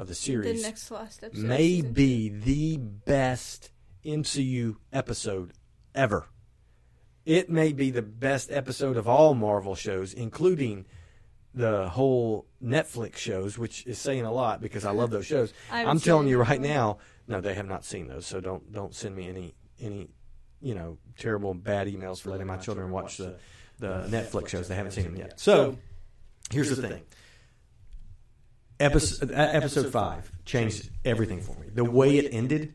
of 0.00 0.06
the 0.06 0.12
the 0.12 0.14
series 0.14 0.62
next 0.62 0.88
to 0.88 0.94
last 0.94 1.22
episode. 1.22 1.44
may 1.44 1.82
be 1.82 2.28
the 2.30 2.78
best 2.78 3.70
MCU 4.04 4.76
episode 4.92 5.52
ever. 5.94 6.26
It 7.26 7.50
may 7.50 7.72
be 7.72 7.90
the 7.90 8.02
best 8.02 8.50
episode 8.50 8.96
of 8.96 9.06
all 9.06 9.34
Marvel 9.34 9.74
shows, 9.74 10.14
including 10.14 10.86
the 11.52 11.88
whole 11.90 12.46
Netflix 12.64 13.16
shows, 13.16 13.58
which 13.58 13.86
is 13.86 13.98
saying 13.98 14.24
a 14.24 14.32
lot 14.32 14.62
because 14.62 14.86
I 14.86 14.92
love 14.92 15.10
those 15.10 15.26
shows. 15.34 15.52
I 15.70 15.80
haven't 15.80 15.90
I'm 15.90 16.00
telling 16.00 16.28
you 16.28 16.38
right 16.38 16.60
now, 16.60 16.98
no, 17.28 17.42
they 17.42 17.54
have 17.54 17.68
not 17.68 17.84
seen 17.84 18.08
those, 18.08 18.26
so 18.26 18.40
don't 18.40 18.72
don't 18.72 18.94
send 18.94 19.14
me 19.14 19.28
any 19.28 19.54
any 19.78 20.08
you 20.62 20.74
know 20.74 20.96
terrible 21.18 21.52
bad 21.52 21.88
emails 21.88 22.22
for 22.22 22.30
letting 22.30 22.46
my 22.46 22.56
children 22.56 22.90
watch 22.90 23.18
the 23.18 23.36
the 23.78 24.06
Netflix 24.08 24.48
shows. 24.48 24.68
They 24.68 24.76
haven't 24.76 24.92
seen 24.92 25.04
them 25.04 25.16
yet. 25.16 25.38
So 25.38 25.76
here's 26.50 26.74
the 26.74 26.88
thing. 26.88 27.02
Episode, 28.80 29.30
uh, 29.30 29.34
episode 29.34 29.92
five 29.92 30.32
changed 30.44 30.90
everything 31.04 31.40
for 31.40 31.54
me. 31.60 31.68
The 31.72 31.84
way 31.84 32.16
it 32.16 32.32
ended, 32.32 32.74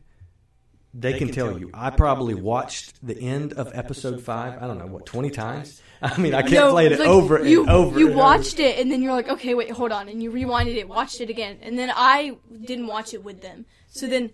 they 0.94 1.18
can 1.18 1.28
tell 1.32 1.58
you. 1.58 1.70
I 1.74 1.90
probably 1.90 2.34
watched 2.34 3.04
the 3.04 3.18
end 3.20 3.52
of 3.54 3.72
episode 3.74 4.22
five. 4.22 4.62
I 4.62 4.66
don't 4.68 4.78
know 4.78 4.86
what 4.86 5.04
twenty 5.04 5.30
times. 5.30 5.82
I 6.02 6.16
mean, 6.18 6.32
I 6.32 6.42
kept 6.42 6.52
No, 6.52 6.70
playing 6.70 6.92
it 6.92 7.00
like, 7.00 7.08
over 7.08 7.36
and 7.36 7.68
over. 7.68 7.98
You 7.98 8.08
and 8.08 8.16
watched 8.16 8.60
it 8.60 8.78
and 8.78 8.92
then 8.92 9.02
you're 9.02 9.12
like, 9.12 9.28
okay, 9.28 9.54
wait, 9.54 9.70
hold 9.70 9.92
on, 9.92 10.08
and 10.08 10.22
you 10.22 10.30
rewinded 10.30 10.76
it, 10.76 10.88
watched 10.88 11.20
it 11.20 11.28
again, 11.28 11.58
and 11.62 11.78
then 11.78 11.90
I 11.94 12.36
didn't 12.64 12.86
watch 12.86 13.12
it 13.12 13.24
with 13.24 13.42
them. 13.42 13.66
So 13.88 14.06
then 14.06 14.30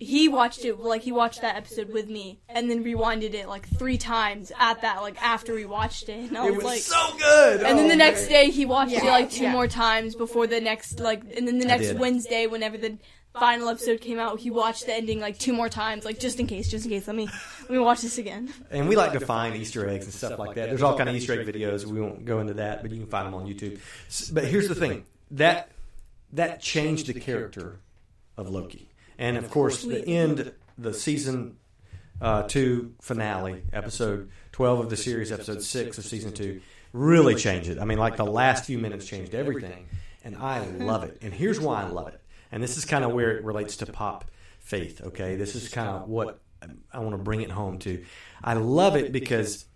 he 0.00 0.28
watched 0.28 0.64
it 0.64 0.78
like 0.80 1.02
he 1.02 1.12
watched 1.12 1.42
that 1.42 1.56
episode 1.56 1.90
with 1.92 2.08
me, 2.08 2.40
and 2.48 2.70
then 2.70 2.84
rewinded 2.84 3.34
it 3.34 3.48
like 3.48 3.68
three 3.78 3.98
times 3.98 4.52
at 4.58 4.82
that 4.82 5.02
like 5.02 5.20
after 5.22 5.54
we 5.54 5.64
watched 5.64 6.08
it, 6.08 6.28
and 6.28 6.36
I 6.38 6.46
It 6.46 6.54
was, 6.54 6.56
was 6.56 6.64
like. 6.64 6.80
so 6.80 7.16
good. 7.18 7.62
and 7.62 7.78
then 7.78 7.86
Oh, 7.86 7.88
the 7.88 7.96
next 7.96 8.22
man. 8.22 8.30
day 8.30 8.50
he 8.50 8.64
watched 8.66 8.92
it 8.92 9.04
like 9.04 9.30
two 9.30 9.44
Yeah. 9.44 9.52
more 9.52 9.68
times 9.68 10.14
before 10.14 10.46
the 10.46 10.60
next 10.60 11.00
like, 11.00 11.22
and 11.36 11.46
then 11.46 11.58
the 11.58 11.66
next. 11.66 11.92
Wednesday 11.94 12.46
whenever 12.46 12.76
the 12.78 12.98
final 13.38 13.68
episode 13.68 14.00
came 14.00 14.18
out, 14.18 14.40
he 14.40 14.50
watched 14.50 14.86
the 14.86 14.94
ending 14.94 15.20
like 15.20 15.38
two 15.38 15.52
more 15.52 15.68
times, 15.68 16.04
like 16.04 16.18
just 16.18 16.40
in 16.40 16.46
case, 16.46 16.70
just 16.70 16.84
in 16.86 16.90
case. 16.90 17.06
Let 17.06 17.16
me 17.16 17.28
let 17.62 17.70
me 17.70 17.78
watch 17.78 18.00
this 18.00 18.16
again. 18.18 18.52
And 18.70 18.88
we 18.88 18.96
like 18.96 19.12
to 19.12 19.20
find 19.20 19.54
Easter 19.56 19.88
eggs 19.88 20.04
and 20.06 20.14
stuff 20.14 20.38
like 20.38 20.54
that. 20.56 20.68
There's 20.70 20.82
all 20.82 20.96
kind 20.96 21.08
of 21.08 21.14
Easter 21.14 21.38
egg 21.38 21.46
videos. 21.46 21.84
We 21.84 22.00
won't 22.00 22.24
go 22.24 22.40
into 22.40 22.54
that, 22.54 22.82
but 22.82 22.90
you 22.90 22.98
can 22.98 23.06
find 23.08 23.26
them 23.26 23.34
on 23.34 23.46
YouTube. 23.46 23.78
But 24.32 24.44
here's 24.44 24.68
the 24.68 24.74
thing 24.74 25.04
that 25.32 25.70
that 26.32 26.60
changed 26.60 27.06
the 27.08 27.20
character 27.20 27.78
of 28.38 28.48
Loki, 28.50 28.85
and 29.18 29.36
of 29.36 29.50
course 29.50 29.82
the 29.82 30.06
end, 30.06 30.52
the 30.78 30.94
season 30.94 31.56
uh, 32.20 32.42
two 32.44 32.94
finale, 33.00 33.62
episode 33.72 34.30
twelve 34.52 34.80
of 34.80 34.90
the 34.90 34.96
series, 34.96 35.32
episode 35.32 35.62
six 35.62 35.98
of 35.98 36.04
season 36.04 36.32
two, 36.32 36.60
really 36.92 37.34
changed 37.34 37.68
it. 37.68 37.78
I 37.78 37.84
mean, 37.84 37.98
like 37.98 38.16
the 38.16 38.24
last 38.24 38.64
few 38.64 38.78
minutes 38.78 39.06
changed 39.06 39.34
everything, 39.34 39.86
and 40.24 40.36
I 40.36 40.64
love 40.66 41.04
it. 41.04 41.18
And 41.22 41.32
here's 41.32 41.60
why 41.60 41.82
I 41.82 41.88
love 41.88 42.08
it. 42.08 42.20
And 42.52 42.62
this 42.62 42.76
is 42.76 42.84
kind 42.84 43.04
of 43.04 43.12
where 43.12 43.36
it 43.36 43.44
relates 43.44 43.76
to 43.78 43.86
pop 43.86 44.24
faith. 44.60 45.00
Okay, 45.04 45.36
this 45.36 45.54
is 45.54 45.68
kind 45.68 45.88
of 45.88 46.08
what 46.08 46.40
I 46.92 47.00
want 47.00 47.12
to 47.12 47.22
bring 47.22 47.42
it 47.42 47.50
home 47.50 47.78
to. 47.80 48.04
I 48.42 48.54
love 48.54 48.96
it 48.96 49.12
because 49.12 49.66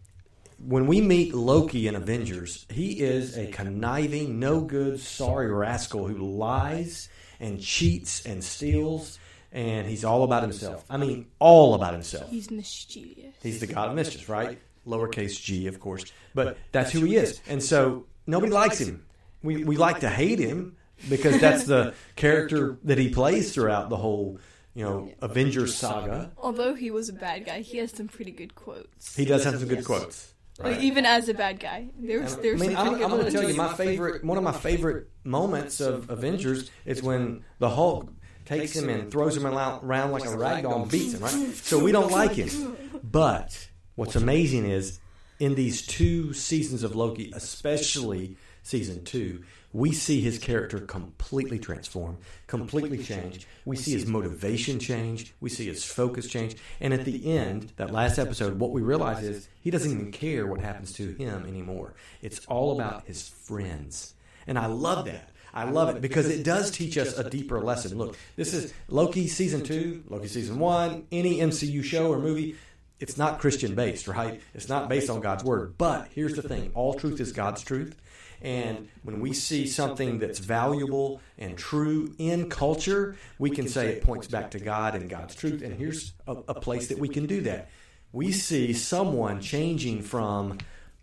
when 0.59 0.87
we 0.87 1.01
meet 1.01 1.35
Loki 1.35 1.89
in 1.89 1.95
Avengers, 1.95 2.67
he 2.71 3.01
is 3.01 3.37
a 3.37 3.47
conniving, 3.49 4.39
no 4.39 4.61
good, 4.61 5.01
sorry 5.01 5.51
rascal 5.53 6.07
who 6.07 6.19
lies 6.19 7.09
and 7.39 7.61
cheats 7.61 8.27
and 8.27 8.43
steals, 8.45 9.19
and 9.53 9.87
he's 9.87 10.05
all 10.05 10.23
about 10.25 10.43
himself. 10.43 10.85
I 10.89 10.97
mean, 10.97 11.27
all 11.39 11.75
about 11.75 11.93
himself. 11.93 12.31
He's 12.31 12.51
mischievous. 12.51 13.35
He's 13.43 13.61
the 13.61 13.67
god 13.67 13.91
of 13.91 13.97
mischief, 13.97 14.29
right? 14.29 14.59
Lowercase 14.87 15.41
g, 15.43 15.67
of 15.67 15.81
course. 15.81 16.05
But 16.35 16.59
that's 16.73 16.91
who 16.91 17.05
he 17.05 17.17
is. 17.17 17.41
And 17.49 17.63
so 17.63 18.07
nobody 18.27 18.53
likes 18.53 18.79
him. 18.79 19.05
We, 19.43 19.65
we 19.65 19.77
like 19.77 20.01
to 20.01 20.09
hate 20.09 20.39
him 20.39 20.77
because 21.09 21.41
that's 21.41 21.65
the 21.65 21.95
character 22.17 22.79
that 22.85 22.99
he 22.99 23.09
plays 23.11 23.55
throughout 23.55 23.89
the 23.89 23.97
whole, 23.97 24.39
you 24.75 24.85
know, 24.85 25.11
Avengers 25.21 25.75
saga. 25.75 26.33
Although 26.39 26.75
he 26.75 26.91
was 26.91 27.09
a 27.09 27.13
bad 27.15 27.47
guy, 27.47 27.61
he 27.61 27.79
has 27.79 27.93
some 27.93 28.09
pretty 28.09 28.33
good 28.33 28.55
quotes. 28.55 29.17
He 29.17 29.25
does 29.25 29.45
have 29.45 29.59
some 29.59 29.69
good 29.69 29.85
quotes. 29.85 30.35
Like, 30.63 30.81
even 30.81 31.07
as 31.07 31.31
a 31.31 31.35
bad 31.35 31.59
guy, 31.59 31.89
there's 31.99 32.37
I 32.37 32.41
there's 32.43 32.61
mean, 32.61 32.73
some 32.73 32.81
I'm, 32.81 32.89
pretty 32.89 33.05
I'm 33.05 33.11
good 33.11 33.21
going 33.21 33.33
to 33.33 33.39
tell 33.39 33.51
you 33.51 33.57
my 33.57 33.73
favorite, 33.73 34.23
one 34.25 34.37
of 34.37 34.45
my 34.45 34.53
favorite 34.53 35.09
moments 35.25 35.81
of 35.81 36.11
Avengers 36.11 36.71
is 36.85 37.03
when 37.03 37.45
the 37.61 37.71
Hulk 37.71 38.13
takes 38.51 38.77
him 38.77 38.89
and 38.89 39.11
throws 39.11 39.37
him 39.37 39.47
around, 39.47 40.11
like 40.13 40.25
a 40.25 40.37
rag 40.37 40.65
doll 40.65 40.83
and 40.83 40.91
beats 40.91 41.15
him, 41.15 41.23
right? 41.23 41.55
So 41.55 41.83
we 41.83 41.93
don't 41.93 42.11
like 42.11 42.33
him. 42.33 42.77
But 43.03 43.69
what's 43.95 44.17
amazing 44.17 44.67
is 44.67 45.01
in 45.39 45.55
these 45.55 45.87
two 45.87 46.33
seasons 46.33 46.83
of 46.83 46.95
Loki, 46.97 47.33
especially 47.35 48.37
season 48.63 49.05
two, 49.05 49.43
we 49.73 49.93
see 49.93 50.21
his 50.21 50.39
character 50.39 50.81
completely 50.81 51.59
transform, 51.59 52.19
completely 52.49 52.99
change. 52.99 53.47
We 53.65 53.77
see 53.77 53.93
his 53.93 54.05
motivation 54.07 54.81
change. 54.81 55.33
We 55.41 55.49
see 55.49 55.67
his 55.67 55.85
focus 55.85 56.27
change. 56.27 56.57
And 56.81 56.93
at 56.93 57.05
the 57.05 57.33
end, 57.33 57.73
that 57.77 57.93
last 57.93 58.19
episode, 58.19 58.59
what 58.59 58.73
we 58.73 58.83
realize 58.83 59.23
is 59.23 59.49
he 59.61 59.71
doesn't 59.71 59.91
even 59.91 60.11
care 60.11 60.47
what 60.47 60.61
happens 60.61 60.93
to 60.95 61.13
him 61.13 61.47
anymore. 61.47 61.95
It's 62.21 62.45
all 62.47 62.73
about 62.73 63.07
his 63.07 63.29
friends. 63.29 64.15
And 64.47 64.59
I 64.59 64.67
love 64.67 65.05
that. 65.05 65.30
I 65.53 65.65
love 65.65 65.95
it 65.95 66.01
because 66.01 66.29
it 66.29 66.45
does 66.45 66.71
teach 66.71 66.97
us 66.99 67.19
a 67.19 67.29
deeper 67.29 67.61
lesson. 67.61 67.99
Look, 67.99 68.17
this 68.37 68.55
is 68.55 68.73
Loki 68.89 69.27
season 69.27 69.63
two, 69.63 70.03
Loki 70.09 70.29
season 70.29 70.59
one, 70.59 71.07
any 71.11 71.39
MCU 71.39 71.83
show 71.83 72.13
or 72.13 72.19
movie. 72.19 72.57
It's 73.01 73.17
not 73.17 73.39
Christian 73.41 73.75
based, 73.75 74.09
right? 74.09 74.41
It's 74.55 74.69
not 74.69 74.89
based 74.89 75.09
on 75.09 75.21
God's 75.21 75.43
word. 75.43 75.77
But 75.79 76.09
here's 76.15 76.35
the 76.35 76.43
thing 76.43 76.71
all 76.75 76.95
truth 76.95 77.21
is 77.21 77.33
God's 77.33 77.63
truth. 77.63 77.97
And 78.43 78.89
when 79.03 79.21
we 79.21 79.35
see 79.35 79.67
something 79.67 80.19
that's 80.19 80.39
valuable 80.39 81.21
and 81.37 81.59
true 81.59 82.15
in 82.19 82.49
culture, 82.49 83.17
we 83.39 83.51
can 83.51 83.69
say 83.69 83.89
it 83.89 84.03
points 84.03 84.29
back 84.29 84.53
to 84.53 84.59
God 84.59 84.95
and 84.95 85.11
God's 85.11 85.35
truth. 85.35 85.63
And 85.63 85.75
here's 85.75 86.13
a, 86.27 86.33
a 86.49 86.55
place 86.55 86.89
that 86.89 86.99
we 86.99 87.09
can 87.09 87.27
do 87.27 87.43
that. 87.43 87.69
we 88.13 88.33
see 88.33 88.73
someone 88.73 89.41
changing 89.41 90.03
from 90.03 90.59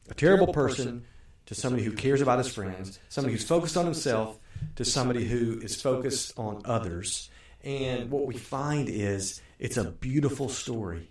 a 0.10 0.14
terrible 0.14 0.52
person 0.54 1.06
to 1.48 1.56
somebody 1.56 1.84
who 1.84 1.92
cares 1.92 2.22
about 2.22 2.38
his 2.38 2.54
friends, 2.54 3.00
somebody 3.10 3.34
who's 3.34 3.44
focused 3.44 3.76
on 3.76 3.86
himself 3.86 4.40
to 4.76 4.86
somebody 4.86 5.26
who 5.26 5.60
is 5.60 5.82
focused 5.82 6.38
on 6.38 6.62
others. 6.66 7.30
And 7.64 8.12
what 8.12 8.26
we 8.26 8.38
find 8.38 8.88
is 8.90 9.42
it's 9.60 9.78
a 9.78 9.86
beautiful 9.86 10.50
story 10.50 11.10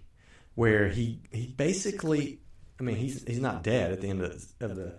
where 0.54 0.88
he 0.88 1.20
he 1.32 1.46
basically, 1.46 2.40
I 2.78 2.82
mean, 2.82 2.96
he's 2.96 3.24
he's 3.26 3.40
not 3.40 3.62
dead 3.62 3.92
at 3.92 4.00
the 4.00 4.08
end 4.08 4.22
of, 4.22 4.44
of 4.60 4.76
the 4.76 4.94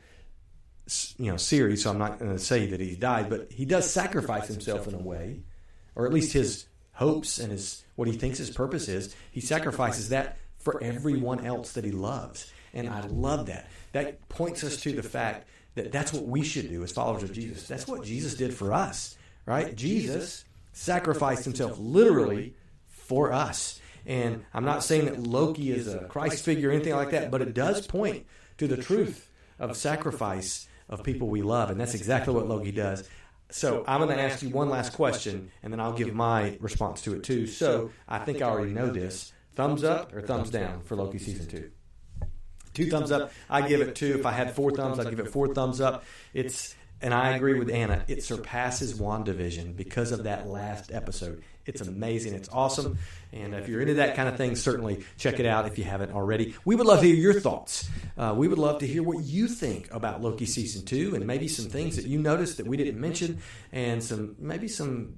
you 1.18 1.32
know 1.32 1.38
series, 1.38 1.84
so 1.84 1.90
I'm 1.90 1.98
not 1.98 2.20
going 2.20 2.32
to 2.32 2.40
say 2.40 2.68
that 2.68 2.80
he 2.80 2.96
died, 2.96 3.30
but 3.30 3.52
he 3.52 3.66
does 3.66 3.90
sacrifice 3.90 4.48
himself 4.48 4.88
in 4.88 4.96
a 4.96 5.00
way, 5.00 5.42
or 5.96 6.06
at 6.06 6.14
least 6.14 6.34
his 6.34 6.66
hopes 6.94 7.40
and 7.40 7.52
his 7.52 7.84
what 7.96 8.08
he 8.08 8.14
thinks 8.16 8.38
his 8.38 8.50
purpose 8.50 8.88
is. 8.88 9.16
He 9.32 9.42
sacrifices 9.42 10.10
that 10.10 10.38
for 10.58 10.82
everyone 10.84 11.46
else 11.46 11.74
that 11.74 11.86
he 11.86 11.92
loves, 11.92 12.52
and 12.74 12.90
I 12.90 13.02
love 13.02 13.48
that. 13.48 13.68
That 13.94 14.28
points 14.30 14.64
us 14.64 14.78
to 14.82 14.92
the 14.94 15.04
fact 15.04 15.48
that 15.76 15.92
that's 15.92 16.12
what 16.12 16.26
we 16.26 16.44
should 16.44 16.70
do 16.70 16.84
as 16.84 16.92
followers 16.92 17.24
of 17.24 17.34
Jesus. 17.34 17.68
That's 17.68 17.88
what 17.88 18.04
Jesus 18.04 18.36
did 18.36 18.54
for 18.54 18.74
us, 18.74 19.18
right? 19.46 19.76
Jesus 19.76 20.44
sacrificed 20.74 21.44
himself 21.44 21.78
literally 21.80 22.56
for 22.88 23.32
us. 23.32 23.80
And 24.06 24.46
I'm 24.54 24.66
not 24.66 24.84
saying 24.84 25.06
that 25.06 25.20
Loki 25.20 25.72
is 25.72 25.88
a 25.88 26.06
Christ 26.06 26.44
figure 26.44 26.70
or 26.70 26.72
anything 26.72 26.96
like 26.96 27.12
that, 27.12 27.30
but 27.30 27.42
it 27.42 27.54
does 27.54 27.86
point 27.86 28.26
to 28.58 28.68
the 28.68 28.78
truth 28.78 29.30
of 29.60 29.76
sacrifice 29.76 30.68
of 30.90 31.04
people 31.04 31.28
we 31.28 31.42
love. 31.42 31.70
And 31.70 31.80
that's 31.80 31.94
exactly 31.94 32.34
what 32.34 32.48
Loki 32.48 32.72
does. 32.72 33.08
So 33.50 33.84
I'm 33.88 34.02
going 34.02 34.16
to 34.16 34.22
ask 34.22 34.44
you 34.44 34.50
one 34.50 34.70
last 34.70 34.94
question, 34.94 35.52
and 35.64 35.72
then 35.72 35.80
I'll 35.80 35.94
give 35.94 36.14
my 36.14 36.58
response 36.60 37.02
to 37.04 37.16
it 37.16 37.24
too. 37.24 37.48
So 37.48 37.92
I 38.08 38.20
think 38.20 38.42
I 38.42 38.46
already 38.46 38.74
know 38.74 38.90
this. 38.90 39.34
Thumbs 39.56 39.84
up 39.84 40.14
or 40.14 40.22
thumbs 40.22 40.50
down 40.52 40.82
for 40.82 40.96
Loki 40.96 41.18
season 41.18 41.48
two? 41.48 41.72
Two 42.78 42.92
thumbs 42.92 43.12
up. 43.12 43.32
I 43.50 43.68
give 43.68 43.82
it 43.82 43.96
two. 43.96 44.14
If 44.20 44.28
I 44.28 44.32
had 44.32 44.54
four 44.56 44.70
thumbs, 44.70 45.00
I'd 45.00 45.10
give 45.10 45.20
it 45.20 45.30
four 45.30 45.52
thumbs 45.52 45.82
up. 45.82 46.04
It's 46.32 46.76
and 47.02 47.12
I 47.12 47.36
agree 47.36 47.58
with 47.58 47.72
Anna. 47.72 48.04
It 48.08 48.24
surpasses 48.24 49.00
WandaVision 49.00 49.76
because 49.76 50.12
of 50.12 50.26
that 50.26 50.48
last 50.48 50.92
episode. 50.92 51.42
It's 51.66 51.82
amazing. 51.82 52.36
It's 52.36 52.50
awesome. 52.50 53.00
And 53.34 53.56
if 53.56 53.68
you're 53.68 53.82
into 53.82 53.96
that 53.96 54.16
kind 54.16 54.30
of 54.30 54.38
thing, 54.38 54.56
certainly 54.56 55.04
check 55.18 55.40
it 55.40 55.48
out 55.48 55.66
if 55.66 55.80
you 55.80 55.86
haven't 55.86 56.12
already. 56.12 56.54
We 56.66 56.76
would 56.76 56.86
love 56.86 57.00
to 57.00 57.08
hear 57.08 57.16
your 57.16 57.40
thoughts. 57.40 57.90
Uh, 58.16 58.36
we 58.38 58.48
would 58.48 58.60
love 58.60 58.80
to 58.80 58.88
hear 58.88 59.02
what 59.02 59.24
you 59.24 59.48
think 59.48 59.92
about 59.92 60.22
Loki 60.22 60.46
season 60.46 60.86
two, 60.86 61.16
and 61.16 61.26
maybe 61.26 61.48
some 61.48 61.66
things 61.70 61.96
that 61.96 62.06
you 62.06 62.20
noticed 62.20 62.58
that 62.58 62.68
we 62.68 62.78
didn't 62.78 63.02
mention, 63.02 63.40
and 63.72 64.04
some 64.04 64.36
maybe 64.38 64.68
some 64.68 65.18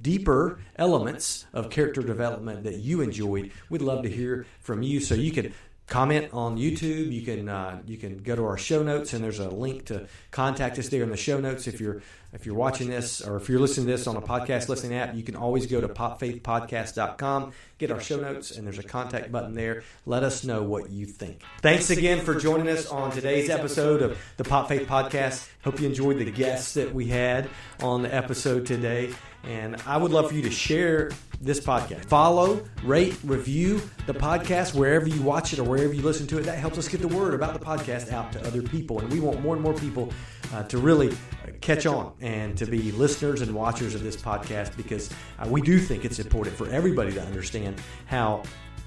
deeper 0.00 0.60
elements 0.76 1.46
of 1.52 1.68
character 1.68 2.00
development 2.00 2.62
that 2.62 2.76
you 2.76 3.00
enjoyed. 3.00 3.50
We'd 3.68 3.82
love 3.82 4.04
to 4.04 4.08
hear 4.08 4.46
from 4.60 4.82
you. 4.82 5.00
So 5.00 5.16
you 5.16 5.32
can 5.32 5.52
comment 5.92 6.30
on 6.32 6.56
YouTube. 6.56 7.12
You 7.12 7.20
can 7.20 7.48
uh, 7.50 7.82
you 7.86 7.98
can 7.98 8.18
go 8.22 8.34
to 8.34 8.44
our 8.46 8.56
show 8.56 8.82
notes, 8.82 9.12
and 9.12 9.22
there's 9.22 9.38
a 9.38 9.50
link 9.50 9.84
to 9.86 10.08
contact 10.30 10.78
us 10.78 10.88
there 10.88 11.02
in 11.02 11.10
the 11.10 11.18
show 11.18 11.38
notes. 11.38 11.66
If 11.66 11.80
you're 11.80 12.00
if 12.32 12.46
you're 12.46 12.54
watching 12.54 12.88
this 12.88 13.20
or 13.20 13.36
if 13.36 13.50
you're 13.50 13.60
listening 13.60 13.86
to 13.86 13.92
this 13.92 14.06
on 14.06 14.16
a 14.16 14.22
podcast 14.22 14.70
listening 14.70 14.96
app, 14.96 15.14
you 15.14 15.22
can 15.22 15.36
always 15.36 15.66
go 15.66 15.82
to 15.82 15.88
popfaithpodcast.com, 15.88 17.52
get 17.76 17.90
our 17.90 18.00
show 18.00 18.18
notes, 18.18 18.52
and 18.52 18.66
there's 18.66 18.78
a 18.78 18.82
contact 18.82 19.30
button 19.30 19.52
there. 19.52 19.82
Let 20.06 20.22
us 20.24 20.44
know 20.44 20.62
what 20.62 20.88
you 20.88 21.04
think. 21.04 21.42
Thanks 21.60 21.90
again 21.90 22.24
for 22.24 22.34
joining 22.34 22.68
us 22.68 22.86
on 22.86 23.10
today's 23.10 23.50
episode 23.50 24.00
of 24.00 24.18
the 24.38 24.44
Pop 24.44 24.68
Faith 24.68 24.88
Podcast. 24.88 25.46
Hope 25.62 25.78
you 25.78 25.86
enjoyed 25.86 26.16
the 26.18 26.30
guests 26.30 26.72
that 26.74 26.94
we 26.94 27.08
had 27.08 27.50
on 27.82 28.00
the 28.00 28.14
episode 28.14 28.64
today. 28.64 29.12
And 29.44 29.76
I 29.86 29.96
would 29.96 30.12
love 30.12 30.28
for 30.28 30.34
you 30.34 30.42
to 30.42 30.50
share 30.50 31.10
this 31.40 31.58
podcast. 31.58 32.04
Follow, 32.04 32.64
rate, 32.84 33.16
review 33.24 33.82
the 34.06 34.14
podcast 34.14 34.74
wherever 34.74 35.08
you 35.08 35.20
watch 35.22 35.52
it 35.52 35.58
or 35.58 35.64
wherever 35.64 35.92
you 35.92 36.02
listen 36.02 36.26
to 36.28 36.38
it. 36.38 36.42
That 36.42 36.58
helps 36.58 36.78
us 36.78 36.88
get 36.88 37.00
the 37.00 37.08
word 37.08 37.34
about 37.34 37.58
the 37.58 37.64
podcast 37.64 38.12
out 38.12 38.32
to 38.32 38.46
other 38.46 38.62
people. 38.62 39.00
And 39.00 39.10
we 39.12 39.18
want 39.18 39.40
more 39.40 39.54
and 39.54 39.62
more 39.62 39.74
people 39.74 40.12
uh, 40.52 40.62
to 40.64 40.78
really 40.78 41.16
catch 41.60 41.86
on 41.86 42.12
and 42.20 42.56
to 42.58 42.66
be 42.66 42.92
listeners 42.92 43.40
and 43.40 43.54
watchers 43.54 43.94
of 43.94 44.02
this 44.02 44.16
podcast 44.16 44.76
because 44.76 45.10
uh, 45.38 45.48
we 45.48 45.60
do 45.60 45.78
think 45.78 46.04
it's 46.04 46.18
important 46.18 46.56
for 46.56 46.68
everybody 46.68 47.12
to 47.12 47.22
understand 47.22 47.80
how 48.06 48.42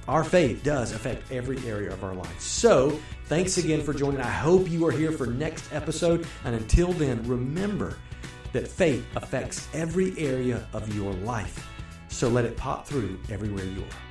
our 0.08 0.24
faith 0.24 0.64
does 0.64 0.92
affect 0.92 1.32
every 1.32 1.58
area 1.66 1.92
of 1.92 2.04
our 2.04 2.14
life. 2.14 2.40
So, 2.40 3.00
thanks 3.26 3.58
again 3.58 3.82
for 3.82 3.94
joining. 3.94 4.22
I 4.22 4.30
hope 4.30 4.70
you 4.70 4.86
are 4.86 4.92
here 4.92 5.12
for 5.12 5.26
next 5.26 5.74
episode. 5.74 6.28
And 6.44 6.54
until 6.54 6.94
then, 6.94 7.28
remember 7.28 7.98
that 8.54 8.68
faith 8.68 9.06
affects 9.16 9.68
every 9.74 10.18
area 10.18 10.68
of 10.74 10.96
your 10.96 11.14
life. 11.14 11.68
So 12.08 12.30
let 12.30 12.46
it 12.46 12.56
pop 12.56 12.88
through 12.88 13.20
everywhere 13.30 13.66
you 13.66 13.82
are. 13.82 14.05